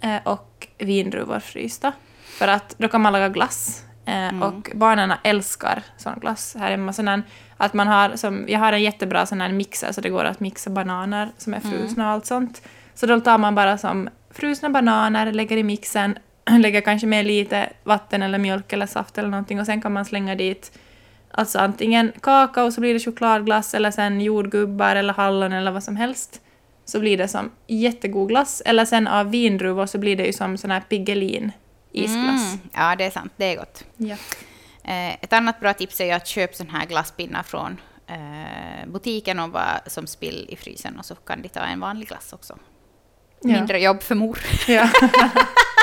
eh, 0.00 0.16
och 0.24 0.68
vindruvor 0.78 1.40
frysta. 1.40 1.92
För 2.38 2.48
att 2.48 2.74
då 2.78 2.88
kan 2.88 3.00
man 3.00 3.12
laga 3.12 3.28
glass. 3.28 3.82
Eh, 4.06 4.42
Och 4.42 4.70
barnen 4.74 5.12
älskar 5.24 5.82
sån 5.96 6.18
glass 6.20 6.56
här 6.58 6.70
hemma. 6.70 6.92
Sån 6.92 7.08
här, 7.08 7.22
att 7.56 7.74
man 7.74 7.88
har, 7.88 8.16
som, 8.16 8.44
jag 8.48 8.58
har 8.58 8.72
en 8.72 8.82
jättebra 8.82 9.26
sån 9.26 9.40
här 9.40 9.52
mixer 9.52 9.92
så 9.92 10.00
det 10.00 10.08
går 10.08 10.24
att 10.24 10.40
mixa 10.40 10.70
bananer 10.70 11.30
som 11.38 11.54
är 11.54 11.60
frusna 11.60 12.06
och 12.06 12.12
allt 12.12 12.26
sånt. 12.26 12.62
Så 12.94 13.06
då 13.06 13.20
tar 13.20 13.38
man 13.38 13.54
bara 13.54 13.78
som 13.78 14.08
frusna 14.30 14.70
bananer, 14.70 15.32
lägger 15.32 15.56
i 15.56 15.62
mixen, 15.62 16.18
lägger 16.58 16.80
kanske 16.80 17.06
med 17.06 17.26
lite 17.26 17.72
vatten 17.84 18.22
eller 18.22 18.38
mjölk 18.38 18.72
eller 18.72 18.86
saft 18.86 19.18
eller 19.18 19.28
någonting 19.28 19.60
och 19.60 19.66
sen 19.66 19.82
kan 19.82 19.92
man 19.92 20.04
slänga 20.04 20.34
dit 20.34 20.78
alltså 21.30 21.58
antingen 21.58 22.12
kakao 22.20 22.70
så 22.70 22.80
blir 22.80 22.94
det 22.94 23.00
chokladglass 23.00 23.74
eller 23.74 23.90
sen 23.90 24.20
jordgubbar 24.20 24.96
eller 24.96 25.14
hallon 25.14 25.52
eller 25.52 25.70
vad 25.70 25.84
som 25.84 25.96
helst. 25.96 26.40
så 26.84 27.00
blir 27.00 27.18
det 27.18 27.28
som 27.28 27.50
jättegod 27.66 28.28
glass. 28.28 28.62
Eller 28.64 28.84
sen 28.84 29.06
av 29.06 29.30
vindruvor 29.30 29.86
så 29.86 29.98
blir 29.98 30.16
det 30.16 30.26
ju 30.26 30.32
som 30.32 30.56
sån 30.58 30.70
här 30.70 30.80
Piggelin 30.80 31.52
isglass. 31.92 32.54
Mm, 32.54 32.58
ja, 32.72 32.96
det 32.96 33.04
är 33.04 33.10
sant. 33.10 33.32
Det 33.36 33.44
är 33.44 33.56
gott. 33.56 33.84
Ja. 33.96 34.16
Eh, 34.84 35.14
ett 35.14 35.32
annat 35.32 35.60
bra 35.60 35.74
tips 35.74 36.00
är 36.00 36.04
ju 36.04 36.12
att 36.12 36.26
köpa 36.26 36.54
sån 36.54 36.70
här 36.70 36.86
glasspinnar 36.86 37.42
från 37.42 37.80
eh, 38.06 38.86
butiken 38.86 39.40
och 39.40 39.50
bara 39.50 39.80
som 39.86 40.06
spill 40.06 40.46
i 40.48 40.56
frysen 40.56 40.98
och 40.98 41.04
så 41.04 41.14
kan 41.14 41.42
de 41.42 41.48
ta 41.48 41.60
en 41.60 41.80
vanlig 41.80 42.08
glass 42.08 42.32
också. 42.32 42.58
Ja. 43.42 43.52
Mindre 43.52 43.80
jobb 43.80 44.02
för 44.02 44.14
mor. 44.14 44.38
Ja. 44.68 44.90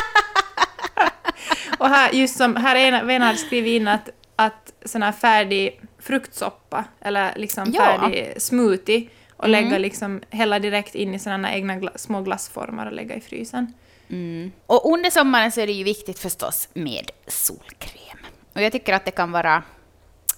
och 1.84 1.90
här, 1.90 2.12
just 2.12 2.38
som, 2.38 2.56
här 2.56 2.76
är 2.76 2.92
en, 2.92 3.10
en 3.10 3.22
hade 3.22 3.38
skrivit 3.38 3.82
in 3.82 3.88
att, 3.88 4.10
att 4.36 4.74
sån 4.86 5.04
här 5.04 5.12
färdig 5.12 5.82
fruktsoppa, 6.00 6.86
eller 7.02 7.34
liksom 7.36 7.72
Ja. 7.74 7.82
färdig 7.86 8.42
smoothie, 8.42 9.08
och 9.38 9.46
Mm. 9.48 9.52
lägga 9.64 9.78
liksom, 9.78 10.22
hälla 10.30 10.60
direkt 10.60 10.96
in 10.96 11.14
i 11.16 11.20
sådana 11.20 11.54
egna 11.54 11.76
gla, 11.76 11.92
små 11.96 12.22
glassformar 12.22 12.86
och 12.86 12.94
lägga 12.94 13.16
i 13.16 13.22
frysen. 13.22 13.74
Mm. 14.10 14.52
Och 14.66 14.92
under 14.94 15.10
sommaren 15.10 15.52
så 15.52 15.62
är 15.62 15.68
det 15.68 15.74
ju 15.74 15.84
viktigt 15.84 16.20
förstås 16.20 16.70
med 16.74 17.12
solkräm. 17.28 18.18
Och 18.54 18.62
jag 18.62 18.72
tycker 18.72 18.94
att 18.94 19.06
det 19.06 19.12
kan 19.12 19.32
vara 19.32 19.64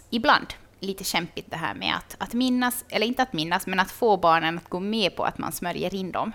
ibland 0.10 0.48
lite 0.80 1.04
kämpigt 1.04 1.52
det 1.52 1.58
här 1.58 1.74
med 1.74 1.96
att, 1.96 2.16
att 2.20 2.34
minnas, 2.34 2.86
eller 2.90 3.08
inte 3.08 3.24
att 3.24 3.34
minnas, 3.34 3.68
men 3.68 3.80
att 3.80 3.92
få 3.92 4.18
barnen 4.18 4.58
att 4.58 4.70
gå 4.70 4.80
med 4.80 5.16
på 5.16 5.24
att 5.24 5.38
man 5.38 5.52
smörjer 5.52 5.96
in 5.96 6.12
dem. 6.12 6.32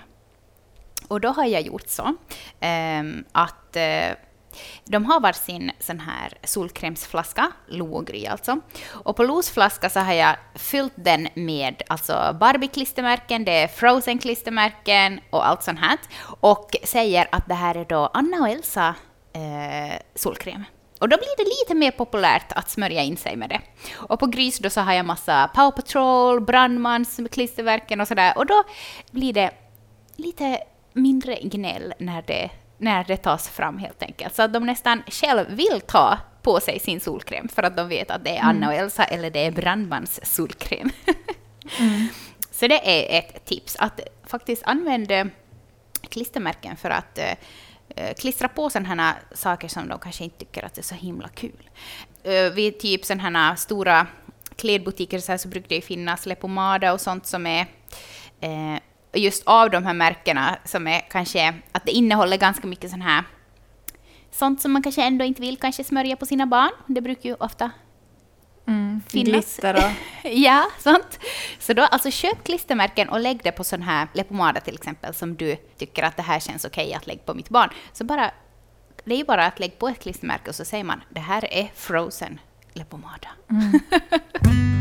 Och 1.09 1.21
då 1.21 1.29
har 1.29 1.45
jag 1.47 1.63
gjort 1.63 1.89
så 1.89 2.15
ehm, 2.61 3.25
att 3.33 3.77
eh, 3.77 4.09
de 4.85 5.05
har 5.05 5.21
varsin 5.21 5.71
sån 5.81 6.01
här 6.01 6.33
solkrämsflaska, 6.45 7.53
Lo 7.69 7.97
och 7.97 8.07
Gry 8.07 8.27
alltså. 8.27 8.61
Och 8.91 9.17
på 9.17 9.23
Los 9.23 9.51
flaska 9.51 9.91
så 9.91 10.01
har 10.01 10.13
jag 10.13 10.37
fyllt 10.55 10.93
den 10.97 11.29
med 11.35 11.83
alltså 11.89 12.37
Barbie-klistermärken, 12.41 13.45
det 13.45 13.53
är 13.53 13.69
Frozen-klistermärken 13.69 15.21
och 15.31 15.49
allt 15.49 15.63
sånt 15.63 15.81
här. 15.81 15.99
Och 16.41 16.77
säger 16.85 17.29
att 17.33 17.49
det 17.49 17.55
här 17.55 17.75
är 17.75 17.85
då 17.85 18.11
Anna 18.15 18.37
och 18.41 18.49
Elsa 18.49 18.95
eh, 19.33 19.97
solkräm. 20.15 20.65
Och 21.01 21.09
då 21.09 21.17
blir 21.17 21.37
det 21.37 21.45
lite 21.45 21.75
mer 21.75 21.91
populärt 21.91 22.53
att 22.53 22.71
smörja 22.71 23.03
in 23.03 23.17
sig 23.17 23.37
med 23.37 23.49
det. 23.49 23.61
Och 23.97 24.21
på 24.21 24.27
Grys 24.27 24.59
då 24.59 24.71
så 24.71 24.81
har 24.81 24.93
jag 24.93 25.07
massa 25.07 25.51
Power 25.55 25.71
Patrol, 25.71 26.41
Brandmans 26.41 27.21
klistermärken 27.31 28.01
och 28.01 28.09
sådär. 28.09 28.39
Och 28.39 28.47
då 28.47 28.65
blir 29.11 29.33
det 29.33 29.51
lite 30.17 30.59
mindre 30.93 31.39
gnäll 31.43 31.95
när 31.99 32.23
det, 32.23 32.51
när 32.81 33.05
det 33.05 33.17
tas 33.17 33.49
fram 33.49 33.79
helt 33.79 34.03
enkelt. 34.03 34.35
Så 34.35 34.43
att 34.43 34.53
de 34.53 34.67
nästan 34.67 35.03
själv 35.07 35.47
vill 35.51 35.81
ta 35.87 36.19
på 36.43 36.61
sig 36.61 36.79
sin 36.79 37.01
solkräm 37.01 37.49
för 37.49 37.63
att 37.63 37.77
de 37.77 37.89
vet 37.89 38.11
att 38.11 38.25
det 38.25 38.37
är 38.37 38.43
Anna 38.43 38.69
och 38.69 38.75
Elsa 38.75 39.05
eller 39.05 39.31
det 39.31 39.47
är 39.47 39.51
Brandmans 39.51 40.21
solkräm. 40.35 40.91
Så 42.51 42.67
det 42.67 43.15
är 43.15 43.19
ett 43.19 43.45
tips, 43.45 43.77
att 43.79 44.01
faktiskt 44.27 44.63
använda 44.65 45.29
klistermärken 46.09 46.77
för 46.77 46.91
att 46.91 47.19
eh, 47.19 47.35
eh, 47.97 48.15
klistra 48.15 48.49
på 48.49 48.71
sådana 48.71 48.89
här 48.89 49.15
saker 49.35 49.69
som 49.69 49.89
de 49.89 49.99
kanske 49.99 50.25
inte 50.25 50.39
tycker 50.39 50.65
att 50.65 50.75
det 50.75 50.81
är 50.81 50.83
så 50.83 50.95
himla 50.95 51.29
kul. 51.29 51.71
Uh, 52.27 52.55
vid 52.55 52.81
typ 52.81 53.05
sådana 53.05 53.49
här 53.49 53.57
stora 53.57 54.07
klädbutiker 54.57 55.19
så, 55.19 55.33
här 55.33 55.37
så 55.37 55.49
brukar 55.49 55.69
det 55.69 55.81
finnas 55.81 56.27
Lepomada 56.27 56.93
och 56.93 57.01
sånt 57.01 57.27
som 57.27 57.47
är 57.47 57.67
eh, 58.41 58.77
just 59.13 59.43
av 59.47 59.71
de 59.71 59.85
här 59.87 59.95
märkena 59.95 60.59
som 60.65 60.87
är 60.87 61.01
kanske 61.01 61.55
att 61.73 61.85
det 61.85 61.93
innehåller 61.93 62.37
ganska 62.37 62.67
mycket 62.67 62.91
sån 62.91 63.03
här 63.03 63.25
sånt 64.31 64.61
som 64.61 64.73
man 64.73 64.83
kanske 64.83 65.03
ändå 65.03 65.25
inte 65.25 65.41
vill 65.41 65.57
kanske 65.57 65.85
smörja 65.85 66.17
på 66.17 66.27
sina 66.27 66.47
barn. 66.47 66.71
Det 66.87 67.01
brukar 67.01 67.29
ju 67.29 67.35
ofta 67.35 67.71
Mm. 68.67 69.01
Finnas. 69.09 69.57
Glitter 69.57 69.75
och... 69.75 69.91
Ja, 70.31 70.71
sant. 70.79 71.19
Så 71.59 71.73
då 71.73 71.83
alltså 71.83 72.11
köp 72.11 72.45
klistermärken 72.45 73.09
och 73.09 73.21
lägg 73.21 73.41
det 73.43 73.53
på 73.53 73.65
sån 73.65 73.83
här 73.83 74.09
läppomada 74.13 74.61
till 74.61 74.75
exempel 74.75 75.15
som 75.15 75.37
du 75.37 75.57
tycker 75.57 76.03
att 76.03 76.17
det 76.17 76.23
här 76.23 76.41
känns 76.41 76.65
okej 76.65 76.95
att 76.95 77.07
lägga 77.07 77.21
på 77.21 77.35
mitt 77.35 77.49
barn. 77.49 77.71
Så 77.93 78.05
bara, 78.05 78.31
det 79.05 79.15
är 79.15 79.19
ju 79.19 79.25
bara 79.25 79.47
att 79.47 79.61
lägga 79.61 79.77
på 79.77 79.89
ett 79.89 80.03
klistermärke 80.03 80.49
och 80.51 80.55
så 80.55 80.65
säger 80.65 80.85
man 80.85 81.03
det 81.09 81.21
här 81.21 81.55
är 81.55 81.71
frozen 81.75 82.41
läppomada. 82.73 83.29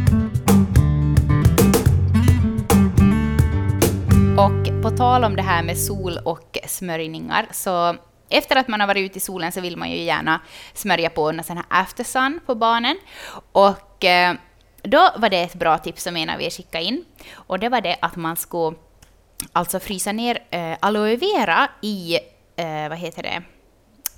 Och 4.40 4.82
på 4.84 4.90
tal 4.98 5.24
om 5.24 5.36
det 5.36 5.42
här 5.42 5.64
med 5.64 5.78
sol 5.78 6.18
och 6.26 6.58
smörjningar, 6.68 7.48
så 7.52 7.96
efter 8.30 8.56
att 8.56 8.68
man 8.68 8.80
har 8.80 8.88
varit 8.88 9.06
ute 9.06 9.18
i 9.18 9.22
solen 9.22 9.52
så 9.52 9.62
vill 9.62 9.78
man 9.78 9.92
ju 9.92 9.98
gärna 9.98 10.42
smörja 10.74 11.10
på 11.10 11.30
en 11.30 11.44
sån 11.44 11.58
här 11.58 11.66
aftersun 11.70 12.40
på 12.46 12.56
barnen. 12.56 12.98
Och 13.52 14.06
eh, 14.06 14.36
då 14.82 15.10
var 15.18 15.30
det 15.30 15.38
ett 15.42 15.54
bra 15.56 15.78
tips 15.78 16.04
som 16.04 16.18
en 16.18 16.30
av 16.30 16.42
er 16.42 16.50
skickade 16.50 16.84
in. 16.84 17.06
Och 17.34 17.60
det 17.60 17.70
var 17.70 17.82
det 17.82 17.98
att 18.02 18.16
man 18.16 18.36
skulle 18.36 18.78
alltså 19.54 19.80
frysa 19.80 20.12
ner 20.12 20.40
eh, 20.50 20.78
aloe 20.80 21.16
vera 21.16 21.68
i, 21.82 22.16
eh, 22.56 22.90
vad 22.90 22.98
heter 22.98 23.24
det, 23.24 23.44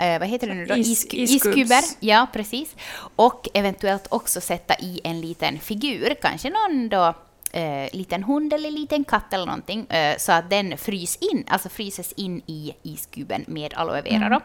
eh, 0.06 0.20
vad 0.20 0.28
heter 0.28 0.48
det 0.48 0.54
nu 0.54 0.66
då? 0.66 0.76
Is- 0.76 1.14
iskuber. 1.14 1.82
Ja, 2.00 2.28
precis. 2.34 2.76
Och 3.16 3.48
eventuellt 3.54 4.08
också 4.10 4.42
sätta 4.42 4.76
i 4.76 5.02
en 5.04 5.22
liten 5.22 5.60
figur, 5.60 6.16
kanske 6.22 6.50
någon 6.50 6.90
då 6.90 7.14
eh, 7.54 7.90
liten 7.94 8.24
hund 8.24 8.54
eller 8.54 8.72
liten 8.72 9.04
katt 9.04 9.34
eller 9.34 9.46
någonting, 9.46 9.86
eh, 9.90 10.18
så 10.18 10.32
att 10.32 10.50
den 10.50 10.78
frys 10.78 11.16
in, 11.16 11.44
alltså 11.48 11.70
fryses 11.70 12.12
in 12.12 12.42
i 12.46 12.74
iskuben 12.84 13.46
med 13.48 13.74
aloe 13.74 14.02
vera. 14.02 14.30
Då. 14.30 14.42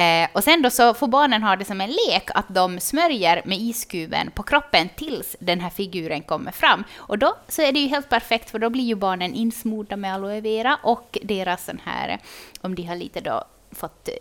Eh, 0.00 0.28
och 0.32 0.44
sen 0.44 0.62
då 0.62 0.70
så 0.70 0.94
får 0.94 1.08
barnen 1.08 1.42
ha 1.42 1.56
det 1.56 1.64
som 1.64 1.80
en 1.80 1.90
lek, 1.90 2.30
att 2.34 2.48
de 2.48 2.80
smörjer 2.80 3.42
med 3.44 3.58
iskuben 3.58 4.30
på 4.30 4.42
kroppen 4.42 4.88
tills 4.96 5.36
den 5.40 5.60
här 5.60 5.70
figuren 5.70 6.22
kommer 6.22 6.52
fram. 6.52 6.84
Och 6.96 7.18
då 7.18 7.36
så 7.48 7.62
är 7.62 7.72
det 7.72 7.78
ju 7.80 7.88
helt 7.88 8.08
perfekt, 8.08 8.50
för 8.50 8.58
då 8.58 8.70
blir 8.70 8.84
ju 8.84 8.94
barnen 8.94 9.34
insmorda 9.34 9.96
med 9.96 10.14
aloe 10.14 10.40
vera 10.40 10.78
och 10.82 11.18
deras 11.22 11.64
sån 11.64 11.80
här, 11.84 12.18
om 12.60 12.74
de 12.74 12.82
har 12.82 12.96
lite 12.96 13.20
då 13.20 13.44
fått 13.72 14.08
eh, 14.08 14.14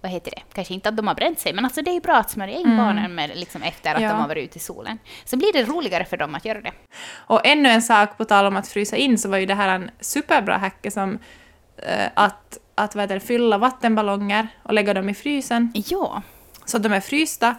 vad 0.00 0.12
heter 0.12 0.30
det, 0.30 0.42
kanske 0.52 0.74
inte 0.74 0.88
att 0.88 0.96
de 0.96 1.06
har 1.06 1.14
bränt 1.14 1.38
sig, 1.38 1.52
men 1.52 1.64
alltså 1.64 1.82
det 1.82 1.90
är 1.90 2.00
bra 2.00 2.16
att 2.16 2.30
smörja 2.30 2.58
in 2.58 2.76
barnen 2.76 3.14
med, 3.14 3.30
liksom 3.34 3.62
efter 3.62 3.94
att 3.94 4.00
Ja. 4.02 4.08
de 4.08 4.20
har 4.20 4.28
varit 4.28 4.44
ute 4.44 4.58
i 4.58 4.60
solen. 4.60 4.98
Så 5.24 5.36
blir 5.36 5.52
det 5.52 5.64
roligare 5.64 6.04
för 6.04 6.16
dem 6.16 6.34
att 6.34 6.44
göra 6.44 6.60
det. 6.60 6.72
Och 7.14 7.46
ännu 7.46 7.68
en 7.68 7.82
sak 7.82 8.16
på 8.18 8.24
tal 8.24 8.46
om 8.46 8.56
att 8.56 8.68
frysa 8.68 8.96
in 8.96 9.18
så 9.18 9.28
var 9.28 9.38
ju 9.38 9.46
det 9.46 9.54
här 9.54 9.68
en 9.68 9.90
superbra 10.00 10.56
hacke 10.56 10.90
som 10.90 11.18
eh, 11.76 12.06
att, 12.14 12.58
att 12.74 12.94
vad 12.94 13.02
heter 13.02 13.18
fylla 13.18 13.58
vattenballonger 13.58 14.48
och 14.62 14.72
lägga 14.74 14.94
dem 14.94 15.08
i 15.08 15.14
frysen 15.14 15.72
Ja, 15.74 16.22
så 16.64 16.76
att 16.76 16.82
de 16.82 16.92
är 16.92 17.00
frysta 17.00 17.54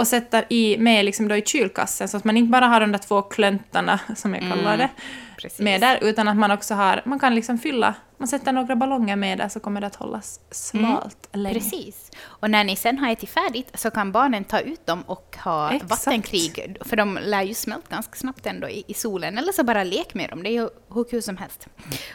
och 0.00 0.06
sätta 0.06 0.42
i 0.48 0.76
med 0.78 1.04
liksom 1.04 1.28
då 1.28 1.36
i 1.36 1.42
kylkassen 1.42 2.08
så 2.08 2.16
att 2.16 2.24
man 2.24 2.36
inte 2.36 2.50
bara 2.50 2.66
har 2.66 2.80
de 2.80 2.92
där 2.92 2.98
två 2.98 3.22
klöntarna 3.22 4.00
som 4.16 4.34
jag 4.34 4.42
kallar 4.42 4.76
det 4.76 4.88
precis. 5.36 5.58
med 5.60 5.80
där 5.80 5.98
utan 6.02 6.28
att 6.28 6.36
man 6.36 6.50
också 6.50 6.74
har, 6.74 7.02
man 7.04 7.18
kan 7.18 7.34
liksom 7.34 7.58
fylla, 7.58 7.94
man 8.18 8.28
sätter 8.28 8.52
några 8.52 8.76
ballonger 8.76 9.16
med 9.16 9.38
där 9.38 9.48
så 9.48 9.60
kommer 9.60 9.80
det 9.80 9.86
att 9.86 9.94
hållas 9.94 10.40
smalt 10.50 11.28
länge. 11.32 11.54
Precis. 11.54 12.10
Och 12.22 12.50
när 12.50 12.64
ni 12.64 12.76
sen 12.76 12.98
har 12.98 13.10
ätit 13.10 13.30
färdigt 13.30 13.70
så 13.74 13.90
kan 13.90 14.12
barnen 14.12 14.44
ta 14.44 14.60
ut 14.60 14.86
dem 14.86 15.02
och 15.06 15.36
ha 15.44 15.70
Exakt. 15.70 15.90
vattenkrig, 15.90 16.76
för 16.80 16.96
de 16.96 17.18
lär 17.22 17.42
ju 17.42 17.54
smälta 17.54 17.86
ganska 17.90 18.14
snabbt 18.16 18.46
ändå 18.46 18.68
i, 18.68 18.84
i 18.86 18.94
solen, 18.94 19.38
eller 19.38 19.52
så 19.52 19.64
bara 19.64 19.84
lek 19.84 20.14
med 20.14 20.30
dem, 20.30 20.42
det 20.42 20.48
är 20.48 20.62
ju 20.62 20.68
hur 20.94 21.04
kul 21.04 21.22
som 21.22 21.36
helst. 21.36 21.68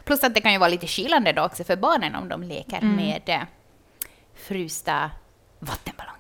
Plus 0.06 0.24
att 0.24 0.34
det 0.34 0.42
kan 0.42 0.52
ju 0.52 0.58
vara 0.58 0.70
lite 0.70 0.88
kylande 0.88 1.32
då 1.32 1.44
också 1.44 1.64
för 1.64 1.76
barnen 1.76 2.16
om 2.16 2.30
de 2.30 2.44
leker 2.44 2.82
med 2.82 3.22
eh, 3.26 3.42
frysta 4.36 5.12
vattenballonger. 5.60 6.16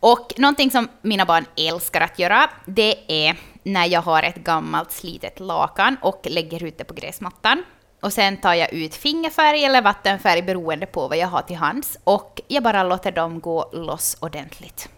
Och 0.00 0.32
någonting 0.36 0.70
som 0.70 0.88
mina 1.02 1.24
barn 1.24 1.46
älskar 1.56 2.00
att 2.00 2.18
göra, 2.18 2.50
det 2.66 3.26
är 3.28 3.36
när 3.62 3.86
jag 3.86 4.02
har 4.02 4.22
ett 4.22 4.36
gammalt 4.36 4.92
slitet 4.92 5.40
lakan 5.40 5.96
och 6.02 6.20
lägger 6.24 6.64
ut 6.64 6.78
det 6.78 6.84
på 6.84 6.94
gräsmattan. 6.94 7.64
Och 8.00 8.12
sen 8.12 8.36
tar 8.36 8.54
jag 8.54 8.72
ut 8.72 8.94
fingerfärg 8.94 9.64
eller 9.64 9.82
vattenfärg 9.82 10.42
beroende 10.42 10.86
på 10.86 11.08
vad 11.08 11.18
jag 11.18 11.28
har 11.28 11.42
till 11.42 11.56
hands 11.56 11.98
och 12.04 12.40
jag 12.48 12.62
bara 12.62 12.82
låter 12.82 13.12
dem 13.12 13.40
gå 13.40 13.70
loss 13.72 14.16
ordentligt. 14.20 14.88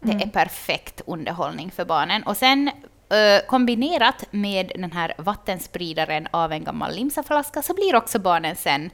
Det 0.00 0.12
är 0.12 0.28
perfekt 0.28 1.00
underhållning 1.06 1.70
för 1.70 1.84
barnen. 1.84 2.22
Och 2.22 2.36
sen 2.36 2.70
eh, 3.08 3.46
kombinerat 3.46 4.24
med 4.30 4.72
den 4.74 4.92
här 4.92 5.14
vattenspridaren 5.18 6.28
av 6.30 6.52
en 6.52 6.64
gammal 6.64 6.94
limsaflaska 6.94 7.62
så 7.62 7.74
blir 7.74 7.96
också 7.96 8.18
barnen 8.18 8.56
sen 8.56 8.90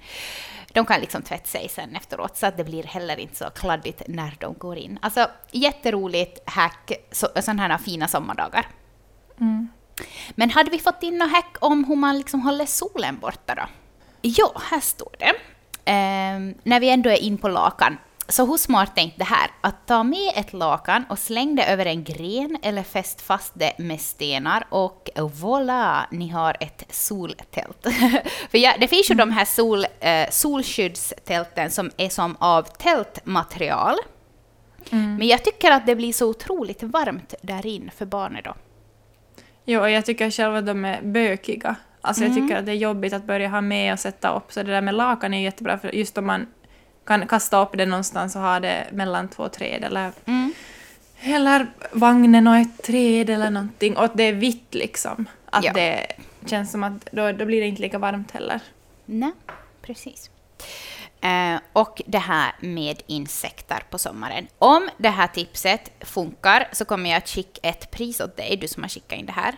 de 0.72 0.86
kan 0.86 1.00
liksom 1.00 1.22
tvätta 1.22 1.46
sig 1.46 1.68
sen 1.68 1.96
efteråt 1.96 2.36
så 2.36 2.46
att 2.46 2.56
det 2.56 2.64
blir 2.64 2.82
heller 2.82 3.20
inte 3.20 3.36
så 3.36 3.50
kladdigt 3.50 4.02
när 4.06 4.36
de 4.40 4.54
går 4.54 4.76
in. 4.76 4.98
Alltså 5.02 5.30
jätteroligt 5.50 6.50
hack 6.50 6.92
så, 7.12 7.28
sådana 7.40 7.62
här 7.68 7.78
fina 7.78 8.08
sommardagar. 8.08 8.66
Men 10.30 10.50
hade 10.50 10.70
vi 10.70 10.78
fått 10.78 11.02
in 11.02 11.18
något 11.18 11.30
hack 11.30 11.56
om 11.60 11.84
hur 11.84 11.96
man 11.96 12.18
liksom 12.18 12.40
håller 12.40 12.66
solen 12.66 13.18
borta 13.18 13.54
då? 13.54 13.62
Ja, 14.20 14.52
här 14.70 14.80
står 14.80 15.14
det. 15.18 15.32
Ehm, 15.84 16.54
när 16.62 16.80
vi 16.80 16.90
ändå 16.90 17.10
är 17.10 17.22
in 17.22 17.38
på 17.38 17.48
lakan. 17.48 17.96
Så 18.30 18.46
hur 18.46 18.56
smart 18.56 18.94
tänkt 18.96 19.18
det 19.18 19.25
här? 19.25 19.50
Att 19.60 19.87
ta 19.87 20.02
med 20.02 20.32
ett 20.37 20.52
lakan 20.52 21.04
och 21.08 21.18
släng 21.18 21.56
det 21.56 21.64
över 21.64 21.87
en 21.87 22.04
gren 22.04 22.58
eller 22.62 22.82
fäst 22.82 23.20
fast 23.20 23.52
det 23.54 23.78
med 23.78 24.00
stenar 24.00 24.66
och 24.68 25.08
voilà, 25.14 26.00
ni 26.10 26.28
har 26.28 26.56
ett 26.60 26.84
soltält. 26.90 27.87
För 28.50 28.58
ja, 28.58 28.75
det 28.80 28.88
finns 28.88 29.10
ju 29.10 29.14
de 29.14 29.30
här 29.30 29.44
sol, 29.44 29.87
eh, 30.00 30.30
solskyddstälten 30.30 31.70
som 31.70 31.90
är 31.96 32.08
som 32.08 32.37
av 32.37 32.62
tältmaterial. 32.62 33.96
Men 34.90 35.28
jag 35.28 35.44
tycker 35.44 35.70
att 35.70 35.87
det 35.87 35.96
blir 35.96 36.12
så 36.12 36.28
otroligt 36.28 36.82
varmt 36.82 37.34
där 37.42 37.66
in 37.66 37.90
för 37.96 38.06
barnen 38.06 38.42
då. 38.44 38.54
Jo, 39.64 39.80
och 39.80 39.90
jag 39.90 40.06
tycker 40.06 40.30
själv 40.30 40.56
att 40.56 40.66
de 40.66 40.84
är 40.84 41.02
bökiga. 41.02 41.76
Alltså 42.00 42.25
jag 42.25 42.34
tycker 42.34 42.56
att 42.56 42.66
det 42.66 42.72
är 42.72 42.76
jobbigt 42.76 43.12
att 43.12 43.25
börja 43.25 43.49
ha 43.49 43.60
med 43.60 43.92
och 43.92 43.99
sätta 43.99 44.37
upp, 44.37 44.52
så 44.52 44.62
det 44.62 44.72
där 44.72 44.80
med 44.80 44.94
lakan 44.94 45.34
är 45.34 45.40
jättebra, 45.40 45.78
för 45.78 45.94
just 45.94 46.18
om 46.18 46.26
man 46.26 46.46
kan 47.04 47.26
kasta 47.26 47.62
upp 47.62 47.71
det 47.73 47.87
någonstans 47.87 48.37
och 48.37 48.42
ha 48.42 48.61
det 48.61 48.87
mellan 48.92 49.28
två 49.28 49.49
träd 49.49 49.85
eller, 49.85 50.12
Mm. 50.26 50.52
eller 51.21 51.66
vagnen 51.92 52.47
och 52.47 52.57
ett 52.57 52.83
träd 52.83 53.30
eller 53.30 53.50
någonting, 53.50 53.97
och 53.97 54.04
att 54.04 54.16
det 54.16 54.23
är 54.25 54.33
vitt 54.33 54.75
liksom. 54.75 55.28
Att 55.50 55.64
Ja. 55.64 55.73
det 55.73 56.07
känns 56.47 56.71
som 56.71 56.85
att 56.85 57.09
då, 57.12 57.33
då 57.33 57.45
blir 57.45 57.61
det 57.61 57.66
inte 57.66 57.83
lika 57.83 57.99
varmt 57.99 58.30
heller. 58.30 58.61
Nej, 59.04 59.33
precis. 59.83 60.30
Eh, 61.21 61.61
och 61.73 62.02
det 62.07 62.19
här 62.19 62.52
med 62.61 63.02
insekter 63.07 63.83
på 63.90 63.99
sommaren. 63.99 64.47
Om 64.59 64.88
det 64.99 65.09
här 65.09 65.26
tipset 65.26 65.90
funkar 66.00 66.69
så 66.73 66.85
kommer 66.85 67.11
jag 67.11 67.16
att 67.16 67.28
skicka 67.28 67.61
ett 67.69 67.90
pris 67.90 68.21
åt 68.21 68.37
dig, 68.37 68.57
du 68.57 68.69
som 68.69 68.83
har 68.83 68.88
skickat 68.90 69.19
in 69.19 69.26
det 69.26 69.33
här. 69.33 69.54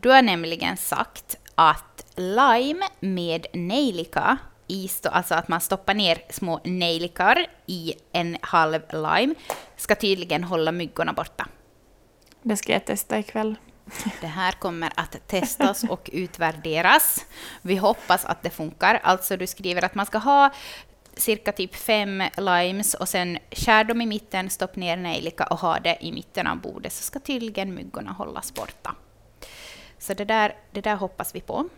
Du 0.00 0.08
har 0.10 0.22
nämligen 0.22 0.76
sagt 0.76 1.36
att 1.54 2.04
lime 2.16 2.84
med 3.00 3.46
nejlika, 3.52 4.38
i 4.70 4.86
sto- 4.86 5.08
alltså 5.08 5.34
att 5.34 5.48
man 5.48 5.60
stoppar 5.60 5.94
ner 5.94 6.22
små 6.30 6.60
nejlikar 6.64 7.46
i 7.66 7.94
en 8.12 8.36
halv 8.40 8.80
lime, 8.92 9.34
ska 9.76 9.94
tydligen 9.94 10.44
hålla 10.44 10.72
myggorna 10.72 11.12
borta. 11.12 11.46
Det 12.42 12.56
ska 12.56 12.72
jag 12.72 12.84
testa 12.84 13.18
ikväll. 13.18 13.54
Det 14.20 14.26
här 14.26 14.52
kommer 14.52 14.92
att 14.96 15.28
testas 15.28 15.84
och 15.84 16.10
utvärderas. 16.12 17.26
Vi 17.62 17.76
hoppas 17.76 18.24
att 18.24 18.42
det 18.42 18.50
funkar. 18.50 19.00
Alltså 19.02 19.36
du 19.36 19.46
skriver 19.46 19.84
att 19.84 19.94
man 19.94 20.06
ska 20.06 20.18
ha 20.18 20.50
cirka 21.14 21.52
typ 21.52 21.74
fem 21.74 22.22
limes 22.36 22.94
och 22.94 23.08
sen 23.08 23.38
skär 23.50 23.84
dem 23.84 24.00
i 24.00 24.06
mitten, 24.06 24.50
stopp 24.50 24.76
ner 24.76 24.96
nejlika 24.96 25.44
och 25.44 25.58
ha 25.58 25.78
det 25.78 25.98
i 26.00 26.12
mitten 26.12 26.46
av 26.46 26.56
bordet 26.56 26.92
så 26.92 27.02
ska 27.02 27.18
tydligen 27.18 27.74
myggorna 27.74 28.12
hållas 28.12 28.54
borta. 28.54 28.94
Så 29.98 30.14
det 30.14 30.24
där, 30.24 30.54
det 30.70 30.80
där 30.80 30.96
hoppas 30.96 31.34
vi 31.34 31.40
på. 31.40 31.68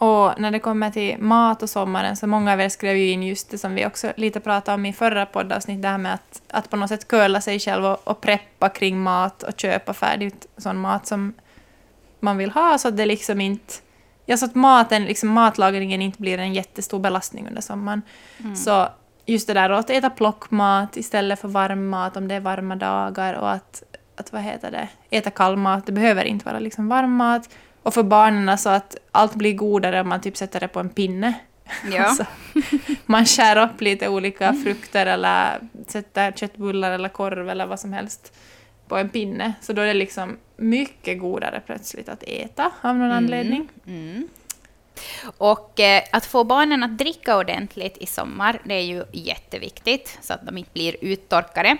Och 0.00 0.40
när 0.40 0.50
det 0.50 0.58
kommer 0.58 0.90
till 0.90 1.18
mat 1.18 1.62
och 1.62 1.70
sommaren 1.70 2.16
så 2.16 2.26
många 2.26 2.52
av 2.52 2.60
er 2.60 2.68
skrev 2.68 2.96
ju 2.96 3.10
in 3.10 3.22
just 3.22 3.50
det 3.50 3.58
som 3.58 3.74
vi 3.74 3.86
också 3.86 4.12
lite 4.16 4.40
pratade 4.40 4.74
om 4.74 4.86
i 4.86 4.92
förra 4.92 5.26
poddavsnitt, 5.26 5.82
det 5.82 5.88
här 5.88 5.98
med 5.98 6.14
att, 6.14 6.42
att 6.48 6.70
på 6.70 6.76
något 6.76 6.88
sätt 6.88 7.08
curla 7.08 7.40
sig 7.40 7.58
själv 7.60 7.84
och, 7.84 8.08
och 8.08 8.20
preppa 8.20 8.68
kring 8.68 9.00
mat 9.00 9.42
och 9.42 9.60
köpa 9.60 9.94
färdigt 9.94 10.46
sån 10.56 10.76
mat 10.76 11.06
som 11.06 11.34
man 12.20 12.36
vill 12.36 12.50
ha 12.50 12.78
så 12.78 12.88
att 12.88 12.96
det 12.96 13.06
liksom 13.06 13.40
inte... 13.40 13.74
Ja, 14.26 14.36
så 14.36 14.44
att 14.44 14.54
maten, 14.54 15.04
liksom 15.04 15.28
matlagringen 15.28 16.02
inte 16.02 16.20
blir 16.20 16.38
en 16.38 16.54
jättestor 16.54 16.98
belastning 16.98 17.48
under 17.48 17.60
sommaren. 17.60 18.02
Så 18.56 18.88
just 19.26 19.46
det 19.46 19.54
där 19.54 19.70
att 19.70 19.90
äta 19.90 20.10
plockmat 20.10 20.96
istället 20.96 21.40
för 21.40 21.48
varm 21.48 21.88
mat 21.88 22.16
om 22.16 22.28
det 22.28 22.34
är 22.34 22.40
varma 22.40 22.76
dagar 22.76 23.34
och 23.34 23.50
att, 23.50 23.82
att 24.16 24.32
vad 24.32 24.42
heter 24.42 24.70
det, 24.70 24.88
äta 25.10 25.30
kall 25.30 25.56
mat. 25.56 25.86
Det 25.86 25.92
behöver 25.92 26.24
inte 26.24 26.44
vara 26.44 26.58
liksom 26.58 26.88
varm 26.88 27.16
mat. 27.16 27.48
Och 27.82 27.94
för 27.94 28.02
barnen 28.02 28.58
så 28.58 28.68
att 28.68 28.96
allt 29.12 29.34
blir 29.34 29.54
godare 29.54 30.00
om 30.00 30.08
man 30.08 30.20
typ 30.20 30.36
sätter 30.36 30.60
det 30.60 30.68
på 30.68 30.80
en 30.80 30.88
pinne. 30.88 31.34
Ja. 31.92 32.04
Alltså, 32.04 32.26
man 33.06 33.26
skär 33.26 33.56
upp 33.56 33.80
lite 33.80 34.08
olika 34.08 34.52
frukter 34.52 35.06
eller 35.06 35.60
sätter 35.86 36.32
köttbullar 36.32 36.90
eller 36.90 37.08
korv 37.08 37.48
eller 37.48 37.66
vad 37.66 37.80
som 37.80 37.92
helst 37.92 38.32
på 38.88 38.96
en 38.96 39.08
pinne. 39.08 39.52
Så 39.60 39.72
då 39.72 39.82
är 39.82 39.86
det 39.86 39.94
liksom 39.94 40.36
mycket 40.56 41.20
godare 41.20 41.62
plötsligt 41.66 42.08
att 42.08 42.22
äta 42.22 42.72
av 42.80 42.96
någon 42.96 43.12
anledning. 43.12 43.68
Mm. 43.86 44.28
Och 45.38 45.80
eh, 45.80 46.02
att 46.12 46.26
få 46.26 46.44
barnen 46.44 46.82
att 46.82 46.98
dricka 46.98 47.36
ordentligt 47.36 47.96
i 47.98 48.06
sommar, 48.06 48.62
det 48.64 48.74
är 48.74 48.82
ju 48.82 49.04
jätteviktigt, 49.12 50.18
så 50.22 50.34
att 50.34 50.46
de 50.46 50.58
inte 50.58 50.70
blir 50.72 50.96
uttorkade. 51.00 51.76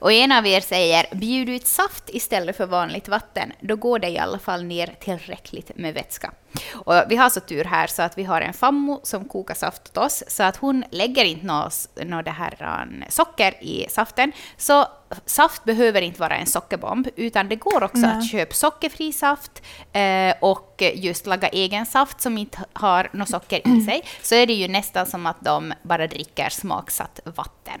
Och 0.00 0.12
en 0.12 0.32
av 0.32 0.46
er 0.46 0.60
säger, 0.60 1.06
bjud 1.14 1.48
ut 1.48 1.66
saft 1.66 2.04
istället 2.06 2.56
för 2.56 2.66
vanligt 2.66 3.08
vatten, 3.08 3.52
då 3.60 3.76
går 3.76 3.98
det 3.98 4.08
i 4.08 4.18
alla 4.18 4.38
fall 4.38 4.64
ner 4.64 4.94
tillräckligt 5.00 5.70
med 5.76 5.94
vätska. 5.94 6.32
Och 6.72 6.94
vi 7.08 7.16
har 7.16 7.30
så 7.30 7.40
tur 7.40 7.64
här 7.64 7.86
så 7.86 8.02
att 8.02 8.18
vi 8.18 8.24
har 8.24 8.40
en 8.40 8.52
fammo 8.52 9.00
som 9.02 9.24
kokar 9.24 9.54
saft 9.54 9.82
åt 9.88 9.96
oss, 9.96 10.22
så 10.28 10.42
att 10.42 10.56
hon 10.56 10.84
lägger 10.90 11.24
inte 11.24 11.46
något, 11.46 11.88
något 12.04 12.24
det 12.24 12.30
här, 12.30 12.82
um, 12.82 13.04
socker 13.08 13.64
i 13.64 13.86
saften. 13.90 14.32
Så 14.56 14.86
saft 15.26 15.64
behöver 15.64 16.02
inte 16.02 16.20
vara 16.20 16.36
en 16.36 16.46
sockerbomb, 16.46 17.08
utan 17.16 17.48
det 17.48 17.56
går 17.56 17.82
också 17.82 18.00
Nej. 18.00 18.18
att 18.18 18.30
köpa 18.30 18.54
sockerfri 18.54 19.12
saft 19.12 19.62
eh, 19.92 20.34
och 20.40 20.82
just 20.94 21.26
laga 21.26 21.48
egen 21.48 21.86
saft 21.86 22.20
som 22.20 22.38
inte 22.38 22.58
har 22.72 23.08
något 23.12 23.28
socker 23.28 23.68
i 23.68 23.80
sig, 23.80 24.02
så 24.22 24.34
är 24.34 24.46
det 24.46 24.52
ju 24.52 24.68
nästan 24.68 25.06
som 25.06 25.26
att 25.26 25.40
de 25.40 25.72
bara 25.82 26.06
dricker 26.06 26.48
smaksatt 26.48 27.20
vatten. 27.24 27.80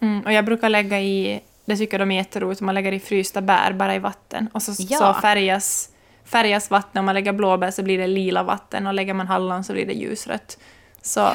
Mm, 0.00 0.20
och 0.24 0.32
jag 0.32 0.44
brukar 0.44 0.68
lägga 0.68 1.00
i, 1.00 1.40
det 1.64 1.76
tycker 1.76 1.98
de 1.98 2.10
är 2.10 2.16
jätteroligt, 2.16 2.60
man 2.60 2.74
lägger 2.74 2.92
i 2.92 3.00
frysta 3.00 3.40
bär 3.40 3.72
bara 3.72 3.94
i 3.94 3.98
vatten. 3.98 4.48
Och 4.52 4.62
så, 4.62 4.72
Ja. 4.78 4.98
så 4.98 5.20
färgas, 5.20 5.88
färgas 6.24 6.70
vatten, 6.70 6.98
om 6.98 7.04
man 7.04 7.14
lägger 7.14 7.32
blåbär 7.32 7.70
så 7.70 7.82
blir 7.82 7.98
det 7.98 8.06
lila 8.06 8.42
vatten 8.42 8.86
och 8.86 8.94
lägger 8.94 9.14
man 9.14 9.26
hallon 9.26 9.64
så 9.64 9.72
blir 9.72 9.86
det 9.86 9.92
ljusrött. 9.92 10.58
Så, 11.02 11.30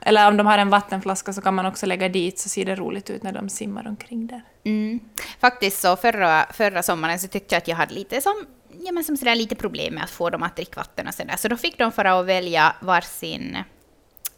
Eller 0.00 0.28
om 0.28 0.36
de 0.36 0.46
har 0.46 0.58
en 0.58 0.70
vattenflaska 0.70 1.32
så 1.32 1.40
kan 1.40 1.54
man 1.54 1.66
också 1.66 1.86
lägga 1.86 2.08
dit 2.08 2.38
så 2.38 2.48
ser 2.48 2.64
det 2.64 2.74
roligt 2.74 3.10
ut 3.10 3.22
när 3.22 3.32
de 3.32 3.48
simmar 3.48 3.88
omkring 3.88 4.26
där. 4.26 4.42
Mm. 4.64 5.00
Faktiskt 5.40 5.80
så 5.80 5.96
förra, 5.96 6.46
förra 6.52 6.82
sommaren 6.82 7.18
så 7.18 7.28
tyckte 7.28 7.54
jag 7.54 7.58
att 7.58 7.68
jag 7.68 7.76
hade 7.76 7.94
lite 7.94 8.20
som, 8.20 8.46
ja, 8.80 8.92
men 8.92 9.04
som 9.04 9.16
sådär 9.16 9.34
lite 9.34 9.54
problem 9.54 9.94
med 9.94 10.04
att 10.04 10.10
få 10.10 10.30
dem 10.30 10.42
att 10.42 10.56
dricka 10.56 10.80
vatten 10.80 11.08
och 11.08 11.14
sådär. 11.14 11.36
Så 11.36 11.48
då 11.48 11.56
fick 11.56 11.78
de 11.78 11.92
för 11.92 12.04
att 12.04 12.26
välja 12.26 12.76
varsin 12.80 13.56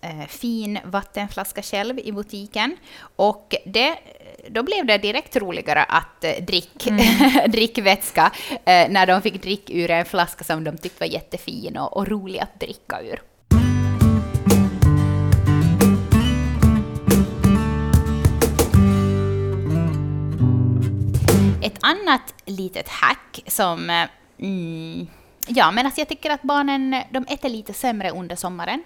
eh, 0.01 0.27
fin 0.29 0.79
vattenflaska 0.85 1.63
själv 1.63 1.99
i 1.99 2.13
butiken. 2.13 2.77
Och 3.17 3.55
det, 3.65 3.99
då 4.49 4.63
blev 4.63 4.87
det 4.87 4.99
direkt 4.99 5.37
roligare 5.37 5.83
att 5.85 6.25
eh, 6.25 6.45
drick, 6.45 6.89
drick 7.49 7.79
vätska 7.79 8.33
eh, 8.65 8.89
när 8.89 9.07
de 9.07 9.23
fick 9.23 9.43
dricka 9.43 9.73
ur 9.73 9.91
en 9.91 10.05
flaska 10.05 10.45
som 10.45 10.65
de 10.65 10.79
tyckte 10.79 11.01
var 11.01 11.13
jättefin 11.13 11.77
och, 11.77 11.97
och 11.97 12.09
rolig 12.09 12.39
att 12.39 12.61
dricka 12.61 13.01
ur. 13.03 13.23
Ett 21.63 21.79
annat 21.81 22.35
litet 22.47 22.89
hack 22.89 23.41
som... 23.47 23.91
eh, 23.91 24.07
Mm, 24.39 25.07
ja, 25.47 25.71
men 25.71 25.87
alltså 25.87 26.01
jag 26.01 26.09
tycker 26.09 26.31
att 26.31 26.43
barnen 26.43 26.97
de 27.11 27.27
äter 27.29 27.49
lite 27.49 27.73
sämre 27.73 28.11
under 28.11 28.37
sommaren. 28.37 28.83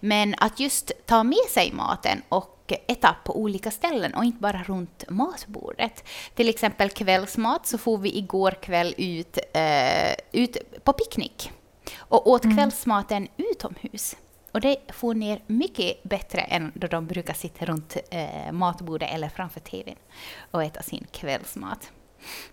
Men 0.00 0.34
att 0.38 0.60
just 0.60 0.92
ta 1.06 1.22
med 1.22 1.46
sig 1.48 1.72
maten 1.72 2.22
och 2.28 2.72
äta 2.88 3.16
på 3.24 3.40
olika 3.40 3.70
ställen 3.70 4.14
och 4.14 4.24
inte 4.24 4.40
bara 4.40 4.62
runt 4.62 5.04
matbordet. 5.08 6.04
Till 6.34 6.48
exempel 6.48 6.90
kvällsmat 6.90 7.66
så 7.66 7.78
får 7.78 7.98
vi 7.98 8.18
igår 8.18 8.50
kväll 8.50 8.94
ut, 8.96 9.38
eh, 9.54 10.12
ut 10.32 10.56
på 10.84 10.92
picknick 10.92 11.50
och 11.98 12.26
åt 12.26 12.42
kvällsmaten 12.42 13.28
utomhus. 13.36 14.16
Och 14.52 14.60
det 14.60 14.76
får 14.92 15.14
ner 15.14 15.42
mycket 15.46 16.02
bättre 16.02 16.40
än 16.40 16.72
då 16.74 16.86
de 16.86 17.06
brukar 17.06 17.34
sitta 17.34 17.64
runt 17.64 17.96
eh, 18.10 18.52
matbordet 18.52 19.10
eller 19.12 19.28
framför 19.28 19.60
TVn 19.60 19.96
och 20.50 20.64
äta 20.64 20.82
sin 20.82 21.06
kvällsmat. 21.12 21.90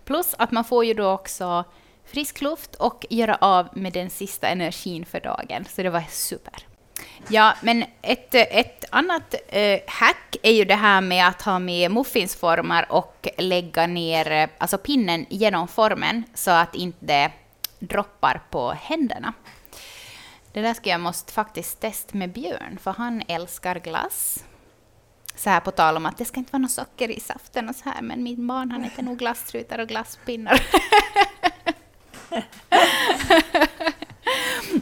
Plus 0.04 0.34
att 0.38 0.50
man 0.50 0.64
får 0.64 0.84
ju 0.84 0.94
då 0.94 1.10
också 1.10 1.64
frisk 2.12 2.40
luft 2.40 2.74
och 2.74 3.06
göra 3.10 3.36
av 3.40 3.68
med 3.72 3.92
den 3.92 4.10
sista 4.10 4.48
energin 4.48 5.04
för 5.04 5.20
dagen. 5.20 5.64
Så 5.64 5.82
det 5.82 5.90
var 5.90 6.04
super. 6.10 6.66
Ja, 7.28 7.54
men 7.62 7.84
ett, 8.02 8.34
ett 8.34 8.84
annat 8.90 9.34
eh, 9.48 9.80
hack 9.86 10.36
är 10.42 10.52
ju 10.52 10.64
det 10.64 10.74
här 10.74 11.00
med 11.00 11.28
att 11.28 11.42
ha 11.42 11.58
med 11.58 11.90
muffinsformar 11.90 12.92
och 12.92 13.28
lägga 13.38 13.86
ner 13.86 14.30
eh, 14.30 14.48
alltså 14.58 14.78
pinnen 14.78 15.26
genom 15.28 15.68
formen 15.68 16.24
så 16.34 16.50
att 16.50 16.74
inte 16.74 17.32
droppar 17.78 18.42
på 18.50 18.70
händerna. 18.70 19.32
Det 20.52 20.60
där 20.60 20.74
ska 20.74 20.90
jag 20.90 21.00
måste 21.00 21.32
faktiskt 21.32 21.80
testa 21.80 22.18
med 22.18 22.32
Björn, 22.32 22.78
för 22.82 22.90
han 22.90 23.22
älskar 23.28 23.78
glass. 23.78 24.44
Så 25.34 25.50
här 25.50 25.60
på 25.60 25.70
tal 25.70 25.96
om 25.96 26.06
att 26.06 26.18
det 26.18 26.24
ska 26.24 26.40
inte 26.40 26.52
vara 26.52 26.62
något 26.62 26.70
socker 26.70 27.10
i 27.10 27.20
saften 27.20 27.68
och 27.68 27.76
så 27.76 27.88
här, 27.88 28.02
men 28.02 28.22
min 28.22 28.46
barn 28.46 28.70
han 28.70 28.84
äter 28.84 29.02
nog 29.02 29.18
glasstrutar 29.18 29.78
och 29.78 29.88
glasspinnar. 29.88 30.60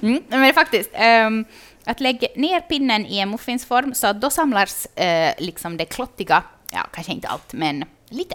mm, 0.02 0.22
men 0.28 0.54
faktiskt, 0.54 0.90
ehm, 0.92 1.44
att 1.84 2.00
lägga 2.00 2.28
ner 2.37 2.61
pinnen 2.61 3.06
i 3.06 3.18
en 3.18 3.30
muffinsform 3.30 3.94
så 3.94 4.12
då 4.12 4.30
samlas 4.30 4.87
eh, 4.87 5.34
liksom 5.38 5.76
det 5.76 5.84
klottiga, 5.84 6.42
ja 6.72 6.87
kanske 6.92 7.12
inte 7.12 7.28
allt, 7.28 7.52
men 7.52 7.84
lite, 8.08 8.34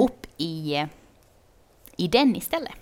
upp 0.00 0.26
i, 0.36 0.86
i 1.96 2.08
den 2.08 2.36
istället. 2.36 2.72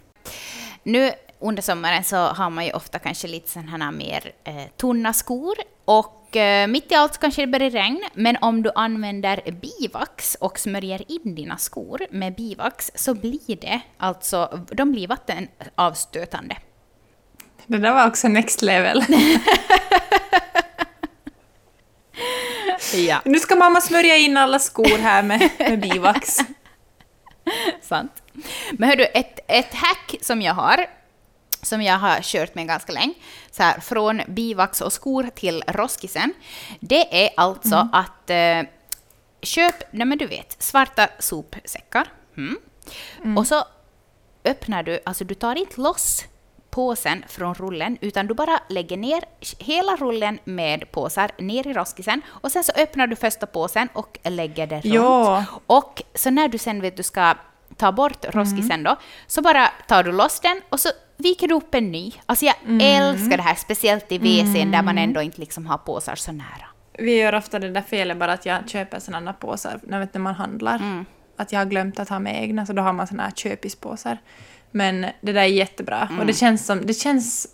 Nu 0.82 1.10
under 1.38 1.62
sommaren 1.62 2.04
så 2.04 2.16
har 2.16 2.50
man 2.50 2.66
ju 2.66 2.72
ofta 2.72 2.98
kanske 2.98 3.28
lite 3.28 3.50
sådana 3.50 3.84
här 3.84 3.92
mer 3.92 4.32
eh, 4.44 4.64
tunna 4.76 5.12
skor 5.12 5.54
och 5.84 6.21
eh, 6.36 6.66
mitt 6.66 6.92
i 6.92 6.94
allt 6.94 7.18
kanske 7.18 7.42
det 7.42 7.46
börjar 7.46 7.70
regna, 7.70 8.06
men 8.14 8.36
om 8.40 8.62
du 8.62 8.70
använder 8.74 9.52
bivax 9.52 10.34
och 10.40 10.58
smörjer 10.58 11.12
in 11.12 11.34
dina 11.34 11.58
skor 11.58 12.06
med 12.10 12.34
bivax 12.34 12.90
så 12.94 13.14
blir 13.14 13.60
det 13.60 13.80
alltså, 13.98 14.60
de 14.70 14.92
blir 14.92 15.08
vattenavstötande. 15.08 16.56
Det 17.66 17.78
där 17.78 17.92
var 17.92 18.06
också 18.06 18.28
next 18.28 18.62
level. 18.62 19.04
Ja. 22.94 23.20
nu 23.24 23.38
ska 23.38 23.56
mamma 23.56 23.80
smörja 23.80 24.16
in 24.16 24.36
alla 24.36 24.58
skor 24.58 24.98
här 24.98 25.22
med, 25.22 25.50
med 25.58 25.80
bivax. 25.80 26.36
Sant. 27.82 28.22
Men 28.72 28.88
hördu, 28.88 29.02
ett, 29.02 29.38
ett 29.48 29.74
hack 29.74 30.14
som 30.20 30.42
jag 30.42 30.54
har, 30.54 30.86
som 31.62 31.82
jag 31.82 31.98
har 31.98 32.20
kört 32.22 32.54
med 32.54 32.66
ganska 32.66 32.92
länge, 32.92 33.14
så 33.50 33.62
här, 33.62 33.80
från 33.80 34.22
bivax 34.28 34.80
och 34.80 34.92
skor 34.92 35.28
till 35.34 35.62
roskisen, 35.68 36.34
det 36.80 37.24
är 37.26 37.30
alltså 37.36 37.74
Mm. 37.74 37.88
att 37.92 38.30
eh, 38.30 38.70
köp, 39.42 39.74
nej 39.90 40.06
men 40.06 40.18
du 40.18 40.26
vet, 40.26 40.62
svarta 40.62 41.08
sopsäckar. 41.18 42.06
Mm. 42.36 43.38
Och 43.38 43.46
så 43.46 43.64
öppnar 44.44 44.82
du, 44.82 45.00
alltså 45.04 45.24
du 45.24 45.34
tar 45.34 45.54
inte 45.54 45.80
loss 45.80 46.24
påsen 46.70 47.24
från 47.28 47.54
rullen, 47.54 47.98
utan 48.00 48.26
du 48.26 48.34
bara 48.34 48.60
lägger 48.68 48.96
ner 48.96 49.24
hela 49.58 49.96
rullen 49.96 50.38
med 50.44 50.92
påsar 50.92 51.30
ner 51.38 51.66
i 51.66 51.72
roskisen 51.72 52.22
och 52.28 52.52
sen 52.52 52.64
så 52.64 52.72
öppnar 52.76 53.06
du 53.06 53.16
första 53.16 53.46
påsen 53.46 53.88
och 53.92 54.18
lägger 54.24 54.66
det 54.66 54.74
runt. 54.80 54.84
Ja. 54.94 55.44
Och 55.66 56.02
så 56.14 56.30
när 56.30 56.48
du 56.48 56.58
sen 56.58 56.80
vet 56.80 56.96
du 56.96 57.02
ska 57.02 57.34
ta 57.76 57.92
bort 57.92 58.24
roskisen 58.34 58.82
då, 58.82 58.96
så 59.26 59.42
bara 59.42 59.70
tar 59.88 60.02
du 60.02 60.12
loss 60.12 60.40
den 60.40 60.60
och 60.68 60.80
så 60.80 60.88
viker 61.22 61.52
upp 61.52 61.74
en 61.74 61.92
ny. 61.92 62.12
Alltså 62.26 62.44
jag 62.44 62.54
älskar 62.82 63.36
det 63.36 63.42
här, 63.42 63.54
speciellt 63.54 64.12
i 64.12 64.18
WC'n 64.18 64.72
där 64.72 64.82
man 64.82 64.98
ändå 64.98 65.22
inte 65.22 65.40
liksom 65.40 65.66
har 65.66 65.78
påsar 65.78 66.14
så 66.14 66.32
nära. 66.32 66.66
Vi 66.98 67.16
gör 67.16 67.34
ofta 67.34 67.58
det 67.58 67.70
där 67.70 67.82
felet 67.82 68.18
bara 68.18 68.32
att 68.32 68.46
jag 68.46 68.68
köper 68.68 68.98
sådana 68.98 69.32
påsar 69.32 69.80
när, 69.82 70.18
man 70.18 70.34
handlar. 70.34 70.76
Mm. 70.76 71.04
Att 71.36 71.52
jag 71.52 71.60
har 71.60 71.66
glömt 71.66 72.00
att 72.00 72.08
ha 72.08 72.18
med 72.18 72.42
egna, 72.42 72.66
så 72.66 72.72
då 72.72 72.82
har 72.82 72.92
man 72.92 73.06
såna 73.06 73.22
här 73.22 73.30
köpispåsar. 73.30 74.18
Men 74.70 75.06
det 75.20 75.32
där 75.32 75.42
är 75.42 75.46
jättebra. 75.46 76.00
Mm. 76.00 76.20
Och 76.20 76.26
det 76.26 76.32
känns 76.32 76.66
som... 76.66 76.86
Det 76.86 76.94
känns... 76.94 77.46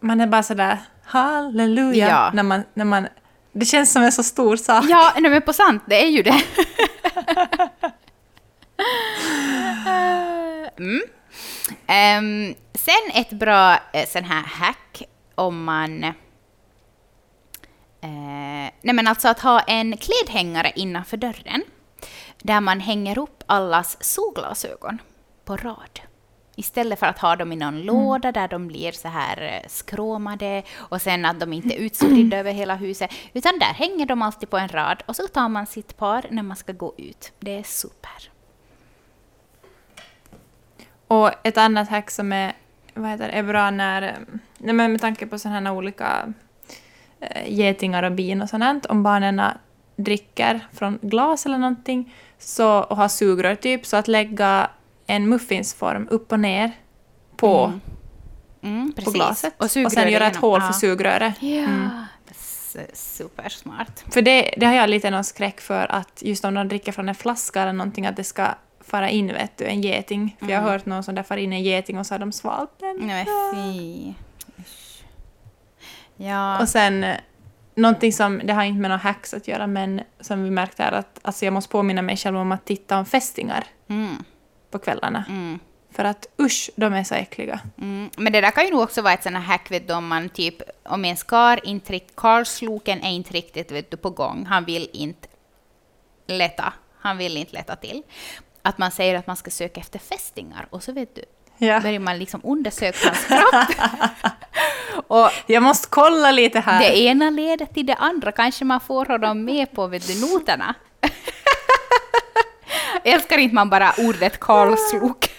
Man 0.00 0.20
är 0.20 0.26
bara 0.26 0.42
sådär 0.42 0.78
halleluja 1.04 2.08
Ja. 2.08 2.30
när, 2.34 2.42
man, 2.42 2.62
när 2.74 2.84
man... 2.84 3.06
Det 3.52 3.64
känns 3.64 3.92
som 3.92 4.02
en 4.02 4.12
så 4.12 4.22
stor 4.22 4.56
sak. 4.56 4.84
Ja, 4.88 5.12
nej, 5.18 5.30
men 5.30 5.42
på 5.42 5.52
sant, 5.52 5.82
det 5.86 6.04
är 6.04 6.08
ju 6.08 6.22
det. 6.22 6.42
mm. 10.78 11.02
Ehm, 11.86 12.54
sen 12.74 13.10
ett 13.14 13.30
bra 13.30 13.78
eh, 13.92 14.06
sån 14.08 14.24
här 14.24 14.42
hack 14.42 15.02
om 15.34 15.64
man... 15.64 16.04
Eh, 18.04 18.72
nej 18.80 18.94
men 18.94 19.06
alltså 19.06 19.28
att 19.28 19.40
ha 19.40 19.60
en 19.60 19.96
klädhängare 19.96 20.72
innanför 20.76 21.16
dörren 21.16 21.62
där 22.42 22.60
man 22.60 22.80
hänger 22.80 23.18
upp 23.18 23.42
allas 23.46 23.96
solglasögon 24.00 24.98
på 25.44 25.56
rad. 25.56 26.00
Istället 26.56 26.98
för 26.98 27.06
att 27.06 27.18
ha 27.18 27.36
dem 27.36 27.52
i 27.52 27.56
någon 27.56 27.82
låda 27.82 28.32
där 28.32 28.48
de 28.48 28.68
blir 28.68 28.92
så 28.92 29.08
här 29.08 29.42
eh, 29.42 29.68
skråmade 29.68 30.62
och 30.76 31.02
sen 31.02 31.24
att 31.24 31.40
de 31.40 31.52
inte 31.52 31.74
är 31.74 31.78
utspridda 31.78 32.36
över 32.40 32.52
hela 32.52 32.74
huset. 32.74 33.10
Utan 33.32 33.58
där 33.58 33.74
hänger 33.74 34.06
de 34.06 34.22
alltid 34.22 34.50
på 34.50 34.58
en 34.58 34.68
rad 34.68 35.02
och 35.06 35.16
så 35.16 35.28
tar 35.28 35.48
man 35.48 35.66
sitt 35.66 35.96
par 35.96 36.26
när 36.30 36.42
man 36.42 36.56
ska 36.56 36.72
gå 36.72 36.94
ut. 36.98 37.32
Det 37.40 37.58
är 37.58 37.62
super. 37.62 38.30
Och 41.12 41.30
ett 41.42 41.58
annat 41.58 41.88
hack 41.88 42.10
som 42.10 42.32
är, 42.32 42.52
vad 42.94 43.10
heter, 43.10 43.28
är 43.28 43.42
bra 43.42 43.70
när, 43.70 44.02
eh, 44.02 44.10
nej 44.58 44.74
men 44.74 44.92
med 44.92 45.00
tanke 45.00 45.26
på 45.26 45.38
sådana 45.38 45.70
här 45.70 45.76
olika 45.76 46.32
eh, 47.20 47.52
getingar 47.52 48.02
och 48.02 48.12
bin 48.12 48.42
och 48.42 48.48
sånt, 48.48 48.86
om 48.86 49.02
barnen 49.02 49.42
dricker 49.96 50.60
från 50.72 50.98
glas 51.02 51.46
eller 51.46 51.58
någonting 51.58 52.14
så, 52.38 52.78
och 52.78 52.96
har 52.96 53.08
sugrör 53.08 53.54
typ, 53.54 53.86
så 53.86 53.96
att 53.96 54.08
lägga 54.08 54.70
en 55.06 55.28
muffinsform 55.28 56.08
upp 56.10 56.32
och 56.32 56.40
ner 56.40 56.70
på, 57.36 57.72
Mm, 58.64 58.92
på 58.92 58.96
precis. 58.96 59.14
glaset 59.14 59.54
och, 59.62 59.70
sugrör 59.70 59.90
sen 59.90 60.10
göra 60.12 60.26
ett 60.26 60.36
hål 60.36 60.60
för 60.60 60.72
sugröret. 60.72 61.34
Ja, 61.42 61.66
s- 62.30 62.76
supersmart. 62.92 64.04
För 64.12 64.22
det, 64.22 64.54
det 64.56 64.66
har 64.66 64.74
jag 64.74 64.90
lite 64.90 65.10
någon 65.10 65.24
skräck 65.24 65.60
för 65.60 65.92
att 65.92 66.22
just 66.22 66.44
om 66.44 66.54
de 66.54 66.68
dricker 66.68 66.92
från 66.92 67.08
en 67.08 67.14
flaska 67.14 67.62
eller 67.62 67.72
någonting 67.72 68.06
att 68.06 68.16
det 68.16 68.24
ska 68.24 68.46
fara 68.92 69.10
in 69.10 69.26
vet 69.26 69.58
du, 69.58 69.64
en 69.64 69.80
geting. 69.82 70.36
För 70.40 70.48
jag 70.48 70.60
har 70.60 70.70
hört 70.70 70.86
någon 70.86 71.02
som 71.02 71.14
där 71.14 71.22
far 71.22 71.36
in 71.36 71.52
en 71.52 71.62
geting 71.62 71.98
och 71.98 72.06
så 72.06 72.14
har 72.14 72.18
de 72.18 72.32
svalt 72.32 72.70
den. 72.78 72.96
Nej 73.00 73.26
fy. 73.54 74.12
Ja. 76.16 76.60
Och 76.60 76.68
sen 76.68 77.04
eh, 77.04 77.16
någonting 77.74 78.12
som, 78.12 78.40
det 78.44 78.52
har 78.52 78.64
inte 78.64 78.80
med 78.80 78.90
några 78.90 79.02
hacks 79.02 79.34
att 79.34 79.48
göra, 79.48 79.66
men 79.66 80.00
som 80.20 80.44
vi 80.44 80.50
märkte 80.50 80.82
är 80.82 80.92
att 80.92 81.18
alltså 81.22 81.44
jag 81.44 81.52
måste 81.54 81.70
påminna 81.72 82.02
mig 82.02 82.16
själv 82.16 82.36
om 82.36 82.52
att 82.52 82.64
titta 82.64 82.98
om 82.98 83.04
fästingar 83.06 83.64
Mm, 83.88 84.24
på 84.70 84.78
kvällarna. 84.78 85.24
mm. 85.28 85.58
För 85.90 86.04
att 86.04 86.26
usch, 86.40 86.70
de 86.76 86.92
är 86.92 87.04
så 87.04 87.14
äckliga. 87.14 87.60
Mm, 87.78 88.10
men 88.16 88.32
det 88.32 88.40
där 88.40 88.50
kan 88.50 88.64
ju 88.64 88.70
nog 88.70 88.80
också 88.80 89.02
vara 89.02 89.12
ett 89.14 89.22
sånt 89.22 89.36
här 89.36 89.42
hack, 89.42 89.70
vet 89.70 89.88
du, 89.88 89.94
om 89.94 90.08
man 90.08 90.28
typ, 90.28 90.54
om 90.84 91.04
en 91.04 91.16
skar 91.16 91.66
inte 91.66 91.92
rikt, 91.92 92.16
Karlsloken 92.16 93.02
är 93.02 93.10
inte 93.10 93.32
riktigt 93.32 93.72
vet 93.72 93.90
du, 93.90 93.96
på 93.96 94.10
gång, 94.10 94.46
han 94.46 94.64
vill 94.64 94.88
inte 94.92 95.28
lätta, 96.26 96.72
han 96.98 97.18
vill 97.18 97.36
inte 97.36 97.52
lätta 97.52 97.76
till. 97.76 98.02
Att 98.62 98.78
man 98.78 98.90
säger 98.90 99.14
att 99.18 99.26
man 99.26 99.36
ska 99.36 99.50
söka 99.50 99.80
efter 99.80 99.98
fästingar 99.98 100.66
och 100.70 100.82
så 100.82 100.92
vet 100.92 101.14
du, 101.14 101.24
Ja. 101.58 101.80
börjar 101.80 102.00
man 102.00 102.18
liksom 102.18 102.40
undersöka 102.44 102.98
hans 103.08 103.24
kropp. 103.26 103.54
och 105.10 105.30
Jag 105.46 105.62
måste 105.62 105.88
kolla 105.90 106.30
lite 106.30 106.60
här. 106.60 106.80
det 106.80 106.98
ena 106.98 107.30
leder 107.30 107.66
till 107.66 107.86
det 107.86 107.94
andra, 107.94 108.32
kanske 108.32 108.64
man 108.64 108.80
får 108.80 109.06
honom 109.06 109.44
med 109.44 109.72
på 109.72 109.86
vet 109.86 110.06
du, 110.06 110.20
noterna. 110.20 110.74
Älskar 113.04 113.38
inte 113.38 113.54
man 113.54 113.70
bara 113.70 113.92
ordet 113.98 114.40
Karlslok? 114.40 115.30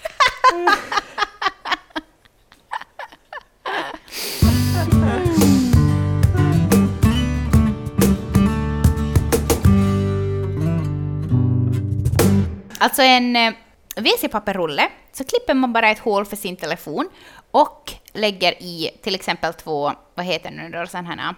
Alltså 12.83 13.01
en 13.01 13.35
eh, 13.35 13.53
WC-papperrulle, 13.95 14.89
så 15.11 15.23
klipper 15.23 15.53
man 15.53 15.73
bara 15.73 15.89
ett 15.89 15.99
hål 15.99 16.25
för 16.25 16.35
sin 16.35 16.55
telefon 16.55 17.09
och 17.51 17.93
lägger 18.13 18.63
i 18.63 18.89
till 19.01 19.15
exempel 19.15 19.53
två, 19.53 19.91
vad 20.15 20.25
heter 20.25 20.51
det 20.51 20.55
nu 20.55 20.69
då, 20.69 20.87
sådana 20.87 21.15
här 21.15 21.35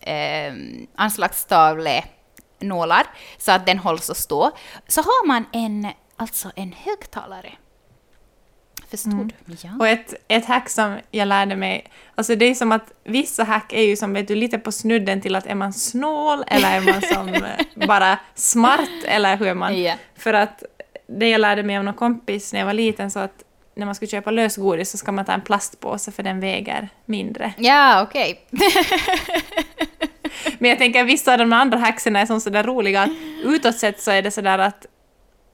eh, 0.00 0.54
anslagstavlenålar 0.94 3.06
så 3.38 3.52
att 3.52 3.66
den 3.66 3.78
hålls 3.78 4.10
att 4.10 4.16
stå. 4.16 4.50
Så 4.88 5.00
har 5.00 5.26
man 5.26 5.44
en, 5.52 5.86
alltså 6.16 6.50
en 6.56 6.72
högtalare. 6.72 7.52
Förstår 8.90 9.24
du? 9.24 9.34
Ja. 9.62 9.70
Och 9.80 9.88
ett, 9.88 10.14
ett 10.28 10.46
hack 10.46 10.68
som 10.68 10.98
jag 11.10 11.28
lärde 11.28 11.56
mig, 11.56 11.86
alltså 12.14 12.36
det 12.36 12.44
är 12.44 12.54
som 12.54 12.72
att 12.72 12.92
vissa 13.04 13.44
hack 13.44 13.72
är 13.72 13.82
ju 13.82 13.96
som 13.96 14.12
vet 14.12 14.28
du 14.28 14.34
lite 14.34 14.58
på 14.58 14.72
snudden 14.72 15.20
till 15.20 15.36
att 15.36 15.46
är 15.46 15.54
man 15.54 15.72
snål 15.72 16.44
eller 16.46 16.76
är 16.76 16.80
man 16.80 17.02
som 17.02 17.28
eh, 17.44 17.86
bara 17.86 18.18
smart 18.34 19.04
eller 19.04 19.36
hur 19.36 19.46
är 19.46 19.54
man? 19.54 19.82
Ja. 19.82 19.94
För 20.16 20.34
att 20.34 20.62
det 21.08 21.28
jag 21.28 21.40
lärde 21.40 21.62
mig 21.62 21.76
av 21.76 21.84
någon 21.84 21.94
kompis 21.94 22.52
när 22.52 22.60
jag 22.60 22.66
var 22.66 22.72
liten 22.72 23.10
så 23.10 23.18
att 23.18 23.44
när 23.74 23.86
man 23.86 23.94
ska 23.94 24.06
köpa 24.06 24.30
lösgodis 24.30 24.90
så 24.90 24.98
ska 24.98 25.12
man 25.12 25.24
ta 25.24 25.32
en 25.32 25.40
plastpåse 25.40 26.12
för 26.12 26.22
den 26.22 26.40
väger 26.40 26.88
mindre. 27.04 27.52
Ja, 27.56 28.02
okej. 28.02 28.46
Men 30.58 30.70
jag 30.70 30.78
tänker 30.78 31.04
vissa 31.04 31.32
av 31.32 31.38
de 31.38 31.52
andra 31.52 31.78
hacksen 31.78 32.16
är 32.16 32.26
som 32.26 32.40
sådär 32.40 32.62
roliga 32.62 33.02
att 33.02 33.10
utåt 33.44 33.78
sett 33.78 34.00
så 34.00 34.10
är 34.10 34.22
det 34.22 34.30
sådär 34.30 34.58
att, 34.58 34.86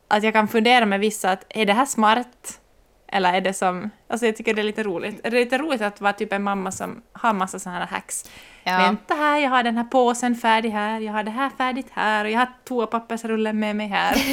att 0.09 0.23
jag 0.23 0.33
kan 0.33 0.49
fundera 0.49 0.87
med 0.87 1.01
vissa 1.01 1.31
att 1.31 1.45
är 1.49 1.67
det 1.67 1.73
här 1.73 1.87
smart? 1.87 2.61
Eller 3.09 3.33
är 3.33 3.41
det 3.41 3.55
som... 3.55 3.91
Alltså 4.09 4.27
jag 4.27 4.37
tycker 4.37 4.55
det 4.55 4.63
är 4.63 4.65
lite 4.65 4.83
roligt. 4.83 5.27
Är 5.27 5.31
det 5.31 5.37
lite 5.37 5.59
roligt 5.59 5.83
att 5.83 6.01
vara 6.01 6.13
typ 6.13 6.33
en 6.33 6.43
mamma 6.43 6.73
som 6.73 7.03
har 7.13 7.33
massa 7.33 7.59
sådana 7.59 7.79
här 7.79 7.87
hacks? 7.87 8.25
Ja. 8.65 8.79
Vänta 8.79 9.15
här, 9.15 9.39
jag 9.39 9.51
har 9.51 9.63
den 9.63 9.77
här 9.77 9.85
påsen 9.85 10.35
färdig 10.35 10.71
här, 10.71 11.01
jag 11.01 11.13
har 11.13 11.23
det 11.23 11.31
här 11.31 11.51
färdigt 11.59 11.87
här 11.93 12.25
och 12.25 12.31
jag 12.31 12.39
har 12.39 12.49
toapappersrullen 12.65 13.59
med 13.59 13.77
mig 13.77 13.89
här. 13.89 14.15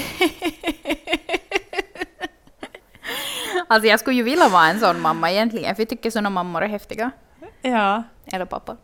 Alltså 3.72 3.88
jag 3.90 4.00
skulle 4.00 4.16
ju 4.18 4.24
vilja 4.24 4.50
vara 4.50 4.66
en 4.68 4.80
sån 4.80 5.02
mamma 5.02 5.32
egentligen, 5.32 5.76
för 5.76 5.82
jag 5.82 5.90
tycker 5.90 6.10
såna 6.12 6.30
mammor 6.30 6.62
är 6.64 6.68
häftiga. 6.68 7.12
Ja. 7.62 8.04
Eller 8.34 8.46
pappa. 8.46 8.78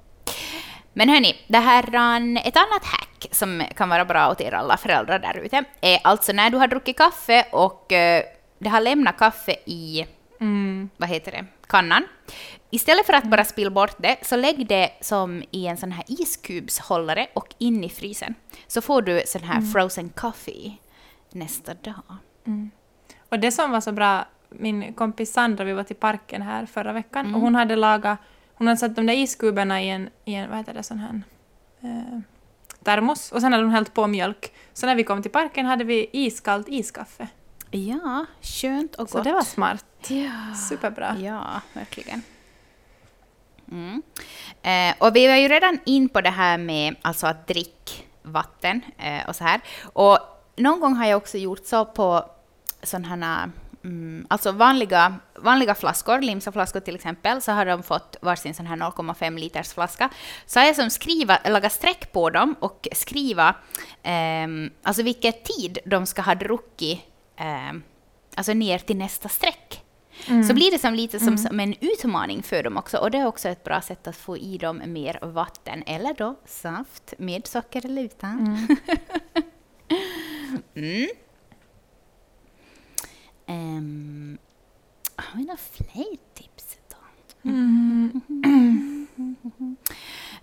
Men 0.93 1.09
hörni, 1.09 1.35
det 1.47 1.57
här, 1.57 1.95
an- 1.95 2.37
ett 2.37 2.57
annat 2.57 2.85
hack 2.85 3.27
som 3.31 3.63
kan 3.75 3.89
vara 3.89 4.05
bra 4.05 4.31
åt 4.31 4.41
er 4.41 4.51
alla 4.53 4.77
föräldrar 4.77 5.19
där 5.19 5.37
ute 5.37 5.63
är 5.81 5.99
alltså 6.03 6.33
när 6.33 6.49
du 6.49 6.57
har 6.57 6.67
druckit 6.67 6.97
kaffe 6.97 7.45
och 7.51 7.91
eh, 7.91 8.23
det 8.59 8.69
har 8.69 8.81
lämnat 8.81 9.17
kaffe 9.17 9.55
i, 9.65 10.05
Mm. 10.39 10.89
vad 10.97 11.09
heter 11.09 11.31
det, 11.31 11.45
kannan. 11.67 12.03
Istället 12.69 13.05
för 13.05 13.13
att 13.13 13.23
bara 13.23 13.45
spilla 13.45 13.69
bort 13.69 13.95
det, 13.97 14.17
så 14.21 14.35
lägg 14.35 14.67
det 14.67 14.89
som 15.01 15.43
i 15.51 15.67
en 15.67 15.77
sån 15.77 15.91
här 15.91 16.03
iskubshållare 16.07 17.27
och 17.33 17.47
in 17.57 17.83
i 17.83 17.89
frysen. 17.89 18.35
Så 18.67 18.81
får 18.81 19.01
du 19.01 19.21
sån 19.25 19.43
här 19.43 19.61
frozen 19.61 20.09
coffee 20.09 20.77
nästa 21.31 21.73
dag. 21.73 22.03
Och 23.29 23.39
det 23.39 23.51
som 23.51 23.71
var 23.71 23.81
så 23.81 23.91
bra, 23.91 24.25
min 24.49 24.93
kompis 24.93 25.33
Sandra, 25.33 25.63
vi 25.63 25.73
var 25.73 25.83
till 25.83 25.95
parken 25.95 26.41
här 26.41 26.65
förra 26.65 26.93
veckan 26.93 27.35
och 27.35 27.41
hon 27.41 27.55
hade 27.55 27.75
lagat, 27.75 28.19
hon 28.53 28.67
hade 28.67 28.77
satt 28.77 28.95
de 28.95 29.05
där 29.05 29.13
iskuberna 29.13 29.81
i 29.81 29.89
en, 29.89 30.09
i 30.25 30.33
en 30.33 30.49
vad 30.49 30.57
heter 30.57 30.73
det, 30.73 30.83
sån 30.83 30.99
här 30.99 31.21
eh, 31.81 32.19
termos 32.83 33.31
och 33.31 33.41
sen 33.41 33.53
hade 33.53 33.63
hon 33.65 33.73
hällt 33.73 33.93
på 33.93 34.07
mjölk. 34.07 34.53
Så 34.73 34.85
när 34.85 34.95
vi 34.95 35.03
kom 35.03 35.21
till 35.21 35.31
parken 35.31 35.65
hade 35.65 35.83
vi 35.83 36.09
iskallt 36.11 36.67
iskaffe. 36.69 37.27
Ja, 37.71 38.25
skönt 38.41 38.95
och 38.95 39.09
Så 39.09 39.17
gott. 39.17 39.23
det 39.23 39.33
var 39.33 39.41
smart. 39.41 39.85
Ja. 40.07 40.55
Superbra. 40.69 41.15
Ja, 41.19 41.61
verkligen. 41.73 42.21
Mm. 43.71 44.01
Eh, 44.61 44.95
och 44.99 45.15
vi 45.15 45.27
var 45.27 45.35
ju 45.35 45.47
redan 45.47 45.79
in 45.85 46.09
på 46.09 46.21
det 46.21 46.29
här 46.29 46.57
med 46.57 46.95
alltså 47.01 47.27
att 47.27 47.47
drick 47.47 48.07
vatten 48.23 48.81
eh, 48.97 49.27
och 49.29 49.35
så 49.35 49.43
här. 49.43 49.61
Och 49.83 50.19
någon 50.55 50.79
gång 50.79 50.93
har 50.95 51.05
jag 51.05 51.17
också 51.17 51.37
gjort 51.37 51.65
så 51.65 51.85
på 51.85 52.29
sådana 52.83 53.07
här 53.07 53.49
mm, 53.87 54.27
alltså 54.29 54.51
vanliga, 54.51 55.15
vanliga 55.35 55.75
flaskor, 55.75 56.21
limsaflaskor 56.21 56.79
till 56.79 56.95
exempel, 56.95 57.41
så 57.41 57.51
har 57.51 57.65
de 57.65 57.83
fått 57.83 58.15
varsin 58.21 58.53
sån 58.53 58.65
här 58.65 58.75
0,5 58.75 59.39
liters 59.39 59.73
flaska. 59.73 60.09
Så 60.45 60.59
har 60.59 60.65
jag 60.65 60.75
som 60.75 60.89
skriva, 60.89 61.39
laga 61.45 61.69
streck 61.69 62.11
på 62.11 62.29
dem 62.29 62.55
och 62.59 62.87
skriva 62.91 63.55
eh, 64.03 64.47
alltså 64.83 65.03
vilken 65.03 65.33
tid 65.33 65.79
de 65.85 66.05
ska 66.05 66.21
ha 66.21 66.35
druckit 66.35 66.99
eh, 67.37 67.73
alltså 68.35 68.53
ner 68.53 68.79
till 68.79 68.97
nästa 68.97 69.29
streck. 69.29 69.83
Mm. 70.27 70.43
Så 70.43 70.53
blir 70.53 70.71
det 70.71 70.79
som 70.79 70.93
lite 70.93 71.19
som, 71.19 71.27
mm. 71.27 71.37
som, 71.37 71.59
en 71.59 71.75
utmaning 71.81 72.43
för 72.43 72.63
dem 72.63 72.77
också. 72.77 72.97
Och 72.97 73.11
det 73.11 73.17
är 73.17 73.27
också 73.27 73.49
ett 73.49 73.63
bra 73.63 73.81
sätt 73.81 74.07
att 74.07 74.15
få 74.15 74.37
i 74.37 74.57
dem 74.57 74.81
mer 74.85 75.19
vatten, 75.21 75.83
eller 75.85 76.13
då 76.13 76.35
saft 76.45 77.13
med 77.17 77.47
socker 77.47 77.85
eller 77.85 78.01
utan. 78.01 78.67
Um, 83.47 84.37
har 85.15 85.37
vi 85.37 85.43
några 85.45 85.57
fler 85.57 86.17
tips? 86.33 86.77
Då? 86.89 87.49
Mm. 87.49 88.21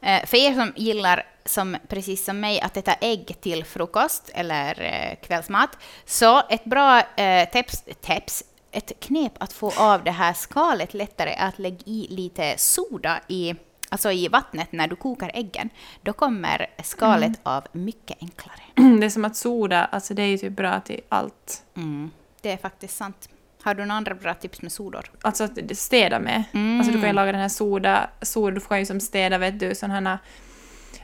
uh, 0.02 0.24
för 0.26 0.36
er 0.36 0.54
som 0.54 0.72
gillar, 0.76 1.26
som, 1.44 1.76
precis 1.88 2.24
som 2.24 2.40
mig, 2.40 2.60
att 2.60 2.76
äta 2.76 2.94
ägg 2.94 3.36
till 3.40 3.64
frukost 3.64 4.30
eller 4.34 4.82
uh, 4.82 5.26
kvällsmat, 5.26 5.78
så 6.04 6.42
ett 6.48 6.64
bra 6.64 6.98
uh, 6.98 7.50
tips, 7.52 7.84
tips 8.00 8.44
ett 8.74 9.00
knep 9.00 9.32
att 9.38 9.52
få 9.52 9.72
av 9.78 10.04
det 10.04 10.10
här 10.10 10.32
skalet 10.32 10.94
lättare 10.94 11.30
är 11.30 11.48
att 11.48 11.58
lägga 11.58 11.82
i 11.84 12.06
lite 12.10 12.54
soda 12.56 13.20
i, 13.28 13.54
alltså 13.88 14.12
i 14.12 14.28
vattnet 14.28 14.72
när 14.72 14.88
du 14.88 14.96
kokar 14.96 15.30
äggen. 15.34 15.70
Då 16.02 16.12
kommer 16.12 16.66
skalet 16.82 17.24
mm. 17.24 17.40
av 17.42 17.66
mycket 17.72 18.16
enklare. 18.20 18.60
Det 19.00 19.06
är 19.06 19.10
som 19.10 19.24
att 19.24 19.36
soda, 19.36 19.84
alltså 19.84 20.14
det 20.14 20.22
är 20.22 20.26
ju 20.26 20.38
typ 20.38 20.52
bra 20.52 20.80
till 20.80 21.00
allt. 21.08 21.62
Mm. 21.76 22.10
Det 22.44 22.52
är 22.52 22.56
faktiskt 22.56 22.96
sant. 22.96 23.28
Har 23.62 23.74
du 23.74 23.84
några 23.84 23.96
andra 23.96 24.14
bra 24.14 24.34
tips 24.34 24.62
med 24.62 24.72
sodor? 24.72 25.10
Alltså 25.22 25.44
att 25.44 25.76
städa 25.76 26.18
med. 26.18 26.44
Mm. 26.52 26.78
Alltså 26.78 26.92
du 26.92 27.00
kan 27.00 27.08
ju 27.08 27.14
laga 27.14 27.32
den 27.32 27.40
här 27.40 27.48
soda, 27.48 28.10
soda 28.22 28.54
du 28.54 28.60
får 28.60 28.76
ju 28.76 28.86
som 28.86 29.00
städa 29.00 29.38
vet 29.38 29.60
du 29.60 29.74
sådana 29.74 29.94
här, 29.94 30.18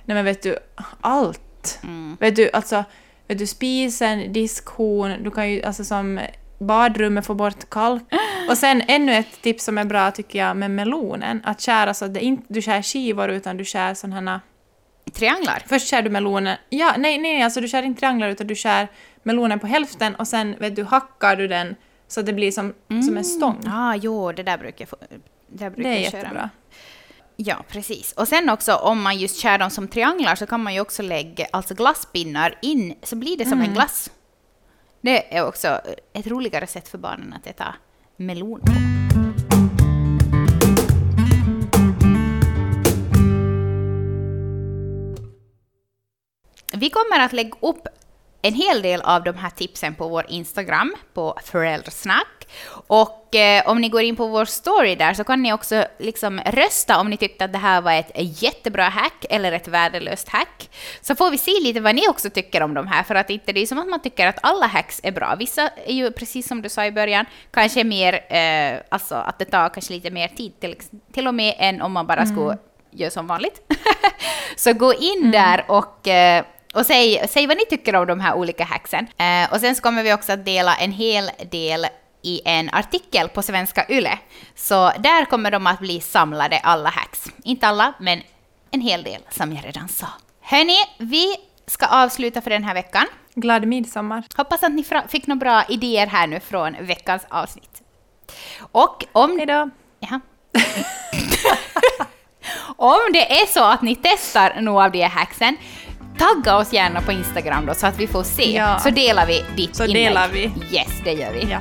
nej 0.05 0.15
men 0.15 0.25
vet 0.25 0.43
du, 0.43 0.59
allt. 1.01 1.81
Mm. 1.83 2.17
Vet 2.21 2.37
du, 2.37 2.51
alltså, 2.53 2.85
vet 3.29 3.39
du 3.39 3.47
spisen, 3.47 4.33
diskhon, 4.33 5.23
du 5.23 5.31
kan 5.31 5.51
ju 5.51 5.63
alltså 5.63 5.85
som 5.85 6.21
badrummet 6.59 7.27
få 7.27 7.35
bort 7.35 7.71
kalk. 7.71 8.03
Och 8.51 8.59
sen 8.59 8.83
ännu 8.89 9.15
ett 9.15 9.43
tips 9.43 9.65
som 9.65 9.79
är 9.79 9.85
bra 9.85 10.11
tycker 10.11 10.39
jag 10.39 10.57
med 10.57 10.71
melonen, 10.71 11.41
att 11.45 11.61
skära 11.61 11.95
så 11.95 12.05
att 12.05 12.15
det 12.15 12.21
inte, 12.21 12.45
du 12.49 12.63
skär 12.63 12.83
skivor 12.83 13.29
utan 13.29 13.57
du 13.57 13.65
skär 13.65 13.95
sådana 13.95 14.31
här 14.31 14.41
Trianglar? 15.13 15.63
Först 15.67 15.91
skär 15.91 16.03
du 16.03 16.11
melonen, 16.11 16.57
ja 16.69 16.95
nej 16.99 17.19
nej 17.19 17.43
alltså 17.43 17.61
du 17.61 17.69
skär 17.69 17.83
inte 17.83 18.01
trianglar 18.01 18.29
utan 18.29 18.47
du 18.47 18.55
skär 18.55 18.89
melonen 19.23 19.59
på 19.59 19.67
hälften 19.67 20.15
och 20.15 20.29
sen 20.29 20.57
vet 20.59 20.77
du, 20.77 20.85
hackar 20.85 21.37
du 21.37 21.49
den 21.49 21.77
så 22.09 22.21
att 22.21 22.27
det 22.27 22.33
blir 22.33 22.51
som, 22.51 22.75
mm. 22.89 23.03
som 23.03 23.17
en 23.17 23.25
stång. 23.25 23.61
Ah, 23.67 23.95
jo, 23.95 24.33
det 24.33 24.43
där 24.43 24.59
brukar 24.59 24.83
jag, 24.83 24.89
få, 24.89 24.97
det 25.49 25.71
brukar 25.71 25.91
det 25.91 25.99
är 25.99 26.03
jag 26.03 26.13
köra. 26.13 26.21
jättebra. 26.21 26.51
Ja, 27.37 27.65
precis. 27.69 28.13
Och 28.13 28.29
sen 28.29 28.51
också 28.51 28.75
om 28.75 29.03
man 29.03 29.19
just 29.19 29.43
skär 29.43 29.59
dem 29.59 29.71
som 29.71 29.89
trianglar 29.89 30.35
så 30.35 30.47
kan 30.47 30.63
man 30.63 30.75
ju 30.75 30.81
också 30.81 31.03
lägga 31.03 31.47
alltså 31.53 31.75
glasspinnar 31.75 32.59
in, 32.63 32.95
så 33.03 33.17
blir 33.17 33.37
det 33.37 33.45
som 33.45 33.53
mm. 33.53 33.69
en 33.69 33.75
glass. 33.75 34.11
Det 35.01 35.37
är 35.37 35.47
också 35.47 35.81
ett 36.13 36.27
roligare 36.27 36.67
sätt 36.67 36.89
för 36.89 36.99
barnen 36.99 37.33
att 37.33 37.47
äta 37.47 37.75
melon 38.17 38.61
på. 38.61 38.73
Vi 46.73 46.91
kommer 46.91 47.21
att 47.21 47.33
lägga 47.33 47.57
upp 47.61 47.89
en 48.43 48.55
hel 48.55 48.83
del 48.83 49.01
av 49.01 49.25
de 49.25 49.37
här 49.37 49.51
tipsen 49.51 49.95
på 49.95 50.09
vår 50.09 50.27
Instagram, 50.29 50.95
på 51.15 51.39
föräldrasnack. 51.45 52.49
Och 52.87 53.35
eh, 53.35 53.63
om 53.67 53.81
ni 53.81 53.89
går 53.89 54.03
in 54.03 54.17
på 54.17 54.27
vår 54.27 54.45
story 54.45 54.95
där 54.95 55.15
så 55.15 55.25
kan 55.25 55.43
ni 55.43 55.53
också 55.53 55.85
liksom 55.99 56.41
rösta 56.47 57.01
om 57.01 57.11
ni 57.11 57.17
tyckte 57.17 57.45
att 57.45 57.53
det 57.53 57.59
här 57.59 57.81
var 57.81 57.93
ett 57.93 58.43
jättebra 58.43 58.89
hack 58.89 59.25
eller 59.31 59.53
ett 59.53 59.69
värdelöst 59.69 60.29
hack. 60.29 60.71
Så 61.01 61.15
får 61.15 61.31
vi 61.31 61.39
se 61.39 61.61
lite 61.61 61.81
vad 61.81 61.95
ni 61.95 62.09
också 62.09 62.31
tycker 62.31 62.63
om 62.63 62.75
de 62.75 62.87
här, 62.87 63.03
för 63.03 63.15
att 63.15 63.31
inte 63.31 63.53
det 63.53 63.61
är 63.61 63.67
som 63.67 63.79
att 63.79 63.89
man 63.89 64.03
tycker 64.03 64.27
att 64.27 64.39
alla 64.43 64.67
hacks 64.67 65.01
är 65.03 65.13
bra. 65.13 65.35
Vissa 65.39 65.69
är 65.69 65.95
ju, 65.95 66.11
precis 66.11 66.49
som 66.49 66.63
du 66.63 66.69
sa 66.69 66.87
i 66.87 66.93
början, 66.93 67.27
kanske 67.51 67.85
mer, 67.85 68.35
eh, 68.35 68.81
alltså 68.89 69.15
att 69.15 69.39
det 69.39 69.45
tar 69.45 69.69
kanske 69.69 69.93
lite 69.93 70.11
mer 70.11 70.29
tid, 70.29 70.61
till, 70.61 70.77
till 71.13 71.27
och 71.27 71.35
med 71.35 71.55
än 71.59 71.83
om 71.83 71.93
man 71.93 72.07
bara 72.07 72.23
mm. 72.23 72.37
skulle 72.37 72.59
göra 72.91 73.11
som 73.11 73.27
vanligt. 73.27 73.61
så 74.57 74.73
gå 74.73 74.95
in 74.95 75.19
mm. 75.19 75.31
där 75.31 75.65
och 75.69 76.09
eh, 76.09 76.45
och 76.75 76.87
säg, 76.87 77.29
säg 77.29 77.47
vad 77.47 77.57
ni 77.57 77.67
tycker 77.67 77.97
om 77.97 78.07
de 78.07 78.21
här 78.21 78.35
olika 78.35 78.65
hacksen. 78.65 79.07
Eh, 79.17 79.53
och 79.53 79.61
sen 79.61 79.77
så 79.77 79.83
kommer 79.83 80.03
vi 80.03 80.15
också 80.15 80.33
att 80.33 80.45
dela 80.45 80.77
en 80.77 80.93
hel 80.93 81.31
del 81.51 81.87
i 82.23 82.41
en 82.45 82.71
artikel 82.73 83.29
på 83.29 83.43
Svenska 83.43 83.87
Yle. 83.89 84.19
Så 84.55 84.93
där 84.99 85.25
kommer 85.25 85.51
de 85.51 85.67
att 85.67 85.79
bli 85.79 86.01
samlade, 86.01 86.59
alla 86.59 86.89
hacks. 86.89 87.25
Inte 87.45 87.67
alla, 87.67 87.93
men 88.01 88.23
en 88.71 88.81
hel 88.81 89.03
del, 89.03 89.21
som 89.31 89.53
jag 89.53 89.65
redan 89.65 89.89
sa. 89.89 90.07
Hörni, 90.41 90.77
vi 90.99 91.37
ska 91.67 91.87
avsluta 91.87 92.41
för 92.41 92.51
den 92.51 92.65
här 92.65 92.75
veckan. 92.75 93.07
Glad 93.35 93.67
midsommar. 93.67 94.25
Hoppas 94.37 94.63
att 94.63 94.73
ni 94.73 94.85
fick 95.09 95.27
några 95.27 95.39
bra 95.39 95.65
idéer 95.69 96.07
här 96.07 96.27
nu 96.27 96.41
från 96.41 96.77
veckans 96.81 97.23
avsnitt. 97.29 97.83
Och 98.73 99.05
om... 99.13 99.39
Hejdå! 99.39 99.71
Ja. 100.01 100.21
om 102.77 103.13
det 103.13 103.41
är 103.41 103.47
så 103.47 103.65
att 103.65 103.83
ni 103.83 103.97
testar 103.97 104.61
några 104.61 104.85
av 104.85 104.93
de 104.93 105.03
här 105.03 105.09
hacksen, 105.09 105.57
tagga 106.21 106.57
oss 106.57 106.73
gärna 106.73 107.01
på 107.01 107.13
Instagram 107.13 107.67
då 107.67 107.75
så 107.75 107.87
att 107.87 107.99
vi 107.99 108.07
får 108.07 108.23
se. 108.23 108.57
Ja. 108.57 108.79
Så 108.79 108.91
delar 108.91 109.27
vi 109.27 109.45
ditt 109.57 109.77
så 109.77 109.85
inlägg. 109.85 110.07
delar 110.07 110.29
vi. 110.29 110.53
Yes, 110.71 111.01
det 111.05 111.13
gör 111.13 111.33
vi. 111.33 111.51
Ja. 111.51 111.59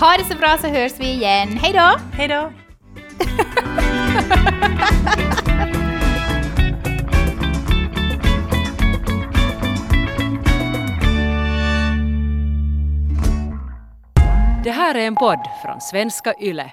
Ha 0.00 0.16
det 0.18 0.24
så 0.24 0.38
bra 0.38 0.58
så 0.60 0.68
hörs 0.68 0.92
vi 0.98 1.12
igen. 1.12 1.58
Hej 1.62 1.72
då! 1.72 1.98
Hej 2.12 2.28
då! 2.28 2.50
Det 14.64 14.70
här 14.70 14.94
är 14.94 15.06
en 15.06 15.14
podd 15.14 15.40
från 15.62 15.80
svenska 15.80 16.34
YLE. 16.40 16.72